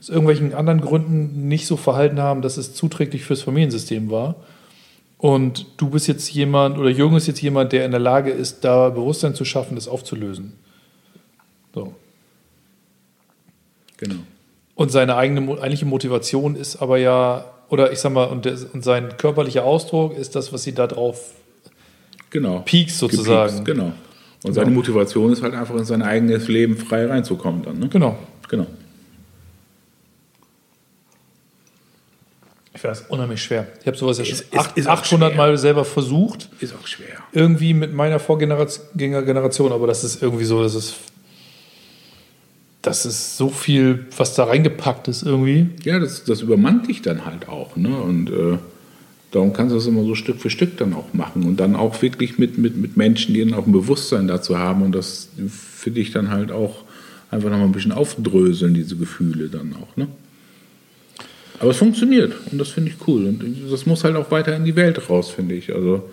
[0.01, 4.37] aus irgendwelchen anderen Gründen nicht so verhalten haben, dass es zuträglich fürs Familiensystem war.
[5.19, 8.65] Und du bist jetzt jemand, oder Jürgen ist jetzt jemand, der in der Lage ist,
[8.65, 10.55] da Bewusstsein zu schaffen, das aufzulösen.
[11.75, 11.95] So.
[13.97, 14.21] Genau.
[14.77, 18.85] Und seine eigene eigentliche Motivation ist aber ja, oder ich sag mal, und, der, und
[18.85, 21.33] sein körperlicher Ausdruck ist das, was sie da drauf
[22.31, 22.61] Genau.
[22.61, 23.65] Peaks sozusagen.
[23.65, 23.93] Gepiekst, genau.
[24.45, 27.79] Und seine Motivation ist halt einfach in sein eigenes Leben frei reinzukommen dann.
[27.79, 27.89] Ne?
[27.89, 28.17] Genau.
[28.49, 28.67] Genau.
[32.79, 33.67] Ich finde das unheimlich schwer.
[33.81, 35.37] Ich habe sowas ja schon Ist- ist- acht- ist auch 800 schwer.
[35.37, 37.09] Mal selber versucht, Ist auch schwer.
[37.33, 40.95] irgendwie mit meiner Vorgängergeneration, aber das ist irgendwie so, das ist,
[42.83, 45.71] das ist so viel, was da reingepackt ist irgendwie.
[45.83, 47.75] Ja, das, das übermannt dich dann halt auch.
[47.75, 47.89] Ne?
[48.01, 48.59] Und äh,
[49.33, 51.43] darum kannst du das immer so Stück für Stück dann auch machen.
[51.43, 54.83] Und dann auch wirklich mit, mit, mit Menschen, die dann auch ein Bewusstsein dazu haben
[54.83, 56.85] und das für dich dann halt auch
[57.33, 59.97] einfach nochmal ein bisschen aufdröseln, diese Gefühle dann auch.
[59.97, 60.07] Ne?
[61.61, 63.27] Aber es funktioniert und das finde ich cool.
[63.27, 65.75] Und das muss halt auch weiter in die Welt raus, finde ich.
[65.75, 66.09] Also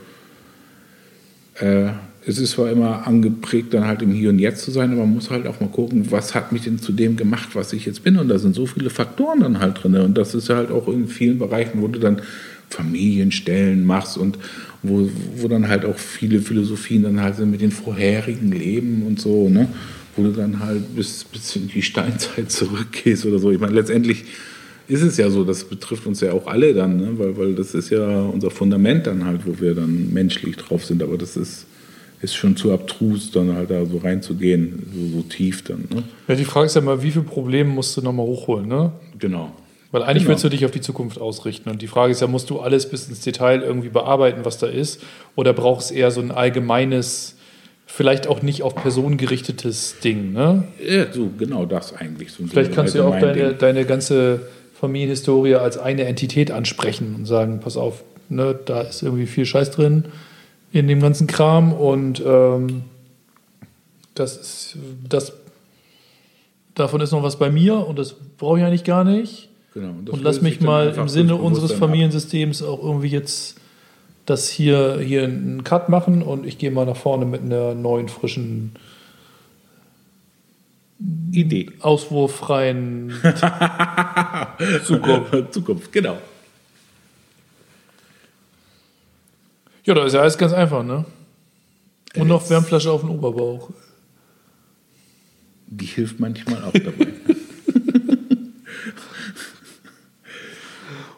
[1.60, 1.90] äh,
[2.26, 5.14] es ist zwar immer angeprägt, dann halt im Hier und Jetzt zu sein, aber man
[5.14, 8.04] muss halt auch mal gucken, was hat mich denn zu dem gemacht, was ich jetzt
[8.04, 8.18] bin.
[8.18, 9.96] Und da sind so viele Faktoren dann halt drin.
[9.96, 12.22] Und das ist ja halt auch in vielen Bereichen, wo du dann
[12.70, 14.40] Familienstellen machst und
[14.82, 19.20] wo, wo dann halt auch viele Philosophien dann halt sind mit den vorherigen Leben und
[19.20, 19.68] so, ne?
[20.16, 23.52] Wo du dann halt bis, bis in die Steinzeit zurückgehst oder so.
[23.52, 24.26] Ich meine, letztendlich
[24.88, 27.10] ist es ja so, das betrifft uns ja auch alle dann, ne?
[27.18, 31.02] weil, weil das ist ja unser Fundament dann halt, wo wir dann menschlich drauf sind.
[31.02, 31.66] Aber das ist,
[32.22, 35.86] ist schon zu abstrus, dann halt da so reinzugehen, so, so tief dann.
[35.94, 36.04] Ne?
[36.28, 38.92] Ja, die Frage ist ja mal, wie viele Probleme musst du nochmal hochholen, ne?
[39.20, 39.52] Genau.
[39.92, 40.30] Weil eigentlich Genau.
[40.32, 41.70] willst du dich auf die Zukunft ausrichten.
[41.70, 44.68] Und die Frage ist ja, musst du alles bis ins Detail irgendwie bearbeiten, was da
[44.68, 45.02] ist?
[45.36, 47.36] Oder brauchst du eher so ein allgemeines,
[47.86, 50.64] vielleicht auch nicht auf Personen gerichtetes Ding, ne?
[50.86, 52.32] Ja, so genau das eigentlich.
[52.32, 53.58] So Vielleicht so kannst du ja auch deine, Ding.
[53.60, 54.48] deine ganze
[54.80, 59.72] Familienhistorie als eine Entität ansprechen und sagen, pass auf, ne, da ist irgendwie viel Scheiß
[59.72, 60.06] drin
[60.72, 62.84] in dem ganzen Kram und ähm,
[64.14, 65.34] das ist, das,
[66.76, 69.50] davon ist noch was bei mir und das brauche ich eigentlich gar nicht.
[69.74, 69.94] Genau.
[70.06, 71.74] das Und lass mich mal im Sinne unseres.
[71.74, 73.58] Familiensystems auch irgendwie jetzt
[74.26, 78.10] das hier, hier einen Cut machen und ich gehe mal nach vorne mit einer neuen,
[78.10, 78.72] frischen,
[81.32, 81.72] Idee.
[81.80, 83.12] auswurffreien
[84.86, 85.54] Zukunft.
[85.54, 86.18] Zukunft, genau.
[89.84, 91.06] Ja, da ist ja alles ganz einfach, ne?
[92.16, 93.70] Und noch Wärmflasche auf den Oberbauch.
[95.68, 97.08] Die hilft manchmal auch dabei.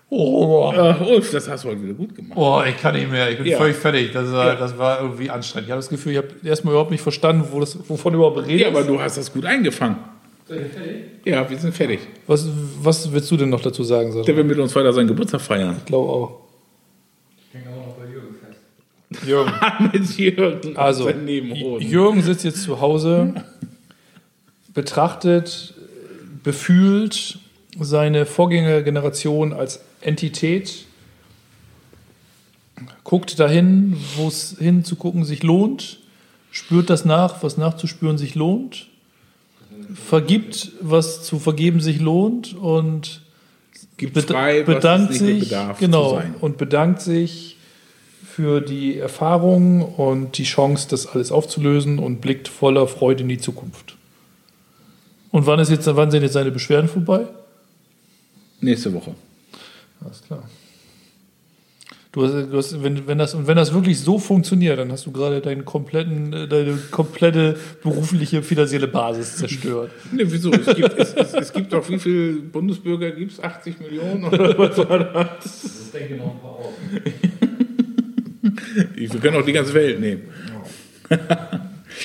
[0.10, 2.38] Oh, Ach, Ulf, das hast du heute wieder gut gemacht.
[2.38, 3.30] oh, ich kann nicht mehr.
[3.30, 3.58] Ich bin Ja.
[3.58, 4.12] völlig fertig.
[4.14, 4.56] Das war, Ja.
[4.56, 5.68] das war irgendwie anstrengend.
[5.68, 8.38] Ich habe das Gefühl, ich habe erstmal überhaupt nicht verstanden, wo das, wovon du überhaupt
[8.48, 8.62] redest.
[8.62, 9.98] Ja, aber du hast das gut eingefangen.
[11.26, 12.00] Ja, wir sind fertig.
[12.26, 12.48] was,
[12.82, 14.24] was willst du denn noch dazu sagen, Sascha?
[14.26, 15.76] Der will mit uns weiter seinen Geburtstag feiern.
[15.80, 16.40] Ich glaube auch.
[17.50, 18.34] Ich hänge auch noch bei Jürgen
[19.12, 19.28] fest.
[19.28, 19.52] Jürgen.
[19.92, 21.10] mit Jürgen Also.
[21.80, 23.34] Jürgen sitzt jetzt zu Hause,
[24.74, 25.74] betrachtet,
[26.44, 27.40] befühlt
[27.80, 30.86] seine Vorgängergeneration als Entität,
[33.04, 36.00] guckt dahin, wo es hinzugucken sich lohnt,
[36.50, 38.88] spürt das nach, was nachzuspüren sich lohnt,
[39.94, 43.22] vergibt, was zu vergeben sich lohnt und
[43.98, 47.58] Gibt frei, bedankt sich genau und bedankt sich
[48.24, 53.40] für die Erfahrung und die Chance, das alles aufzulösen und blickt voller Freude in die
[53.40, 53.98] Zukunft.
[55.32, 57.26] Und wann ist jetzt, wann sind jetzt seine Beschwerden vorbei?
[58.62, 59.16] Nächste Woche.
[60.04, 60.44] Alles klar.
[62.18, 65.06] Du hast, du hast, wenn, wenn, das, und wenn das wirklich so funktioniert, dann hast
[65.06, 69.92] du gerade deinen kompletten, äh, deine komplette berufliche finanzielle Basis zerstört.
[70.12, 70.52] Ne, wieso?
[70.52, 73.40] Es gibt, es, es, es gibt doch, wie viele Bundesbürger gibt es?
[73.40, 74.24] 80 Millionen?
[74.24, 75.28] Oder was war das?
[75.44, 76.74] Das denke ich noch ein paar auf.
[78.96, 80.22] Wir können auch die ganze Welt nehmen.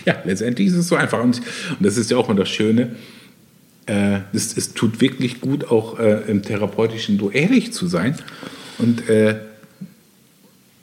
[0.04, 1.22] ja, letztendlich ist es so einfach.
[1.22, 2.96] Und, und das ist ja auch mal das Schöne.
[3.86, 8.16] Äh, es, es tut wirklich gut, auch äh, im therapeutischen so ehrlich zu sein.
[8.78, 9.36] Und äh,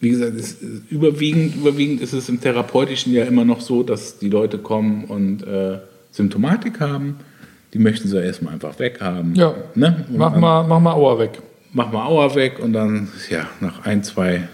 [0.02, 0.58] wie gesagt, es,
[0.90, 5.46] überwiegend, überwiegend ist es im therapeutischen ja immer noch so, dass die Leute kommen und
[5.46, 5.80] äh,
[6.12, 7.18] Symptomatik haben.
[7.74, 9.36] Die möchten sie erstmal einfach weghaben.
[9.36, 9.54] Ja.
[9.76, 10.06] Ne?
[10.10, 11.42] Mach dann- mal, mach mal Auer weg.
[11.74, 14.48] mach mal Auer weg und dann, ja, nach ein, zwei,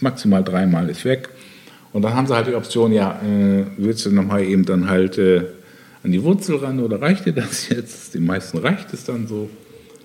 [0.00, 1.28] maximal dreimal ist weg.
[1.92, 5.16] Und dann haben sie halt die Option, ja, äh, willst du nochmal eben dann halt
[5.18, 5.44] äh,
[6.02, 8.14] an die Wurzel ran oder reicht dir das jetzt?
[8.14, 9.50] Den meisten reicht es dann so.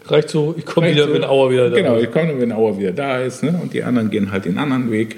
[0.06, 1.14] Reicht so, ich komme wieder, so.
[1.14, 2.04] wenn Auer wieder da Genau, ist.
[2.06, 3.44] ich komme, wenn Auer wieder da ist.
[3.44, 3.58] Ne?
[3.62, 5.18] Und die anderen gehen halt den anderen Weg,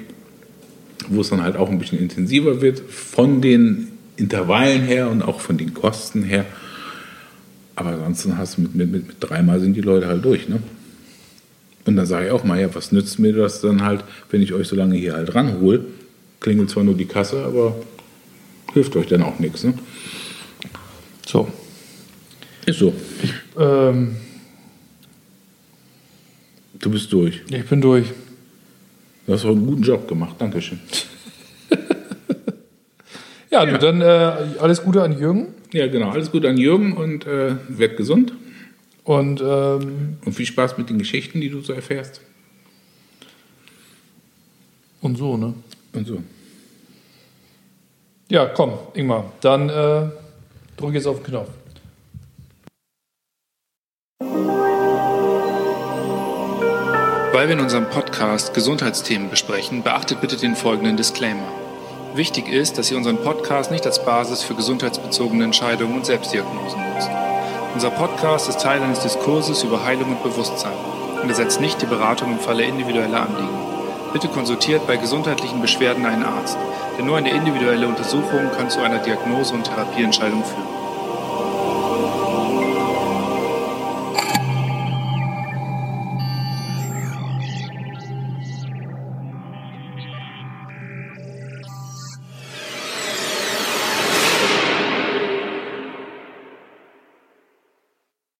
[1.08, 5.40] wo es dann halt auch ein bisschen intensiver wird, von den Intervallen her und auch
[5.40, 6.44] von den Kosten her.
[7.74, 10.48] Aber ansonsten hast du mit, mit, mit, mit dreimal sind die Leute halt durch.
[10.48, 10.60] Ne?
[11.84, 14.52] Und dann sage ich auch mal, ja, was nützt mir das dann halt, wenn ich
[14.52, 15.84] euch so lange hier halt ranhole?
[16.40, 17.76] Klingelt zwar nur die Kasse, aber
[18.72, 19.64] hilft euch dann auch nichts.
[19.64, 19.74] Ne?
[21.26, 21.48] So.
[22.64, 22.94] Ist so.
[23.58, 24.16] Ähm,
[26.78, 27.42] Du bist durch.
[27.50, 28.06] ich bin durch.
[29.26, 30.36] Du hast auch einen guten Job gemacht.
[30.38, 30.78] Dankeschön.
[33.50, 33.66] Ja, Ja.
[33.66, 36.10] Du, dann äh, alles Gute an Jürgen Ja, genau.
[36.10, 38.32] Alles Gute an Jürgen und äh, werd gesund.
[39.04, 42.20] und ähm, Und viel Spaß mit den Geschichten, die du so erfährst.
[45.00, 45.54] und so, ne?
[45.92, 46.22] Und so.
[48.28, 50.08] Ja, komm, Ingmar, dann äh,
[50.76, 51.48] drück jetzt auf den Knopf.
[57.32, 61.48] Weil wir in unserem Podcast Gesundheitsthemen besprechen, beachtet bitte den folgenden Disclaimer.
[62.14, 67.10] Wichtig ist, dass ihr unseren Podcast nicht als Basis für gesundheitsbezogene Entscheidungen und Selbstdiagnosen nutzt.
[67.74, 70.72] Unser Podcast ist Teil eines Diskurses über Heilung und Bewusstsein
[71.22, 73.58] und ersetzt nicht die Beratung im Falle individueller Anliegen.
[74.14, 76.56] Bitte konsultiert bei gesundheitlichen Beschwerden einen Arzt,
[76.96, 80.75] denn nur eine individuelle Untersuchung kann zu einer Diagnose und Therapieentscheidung führen.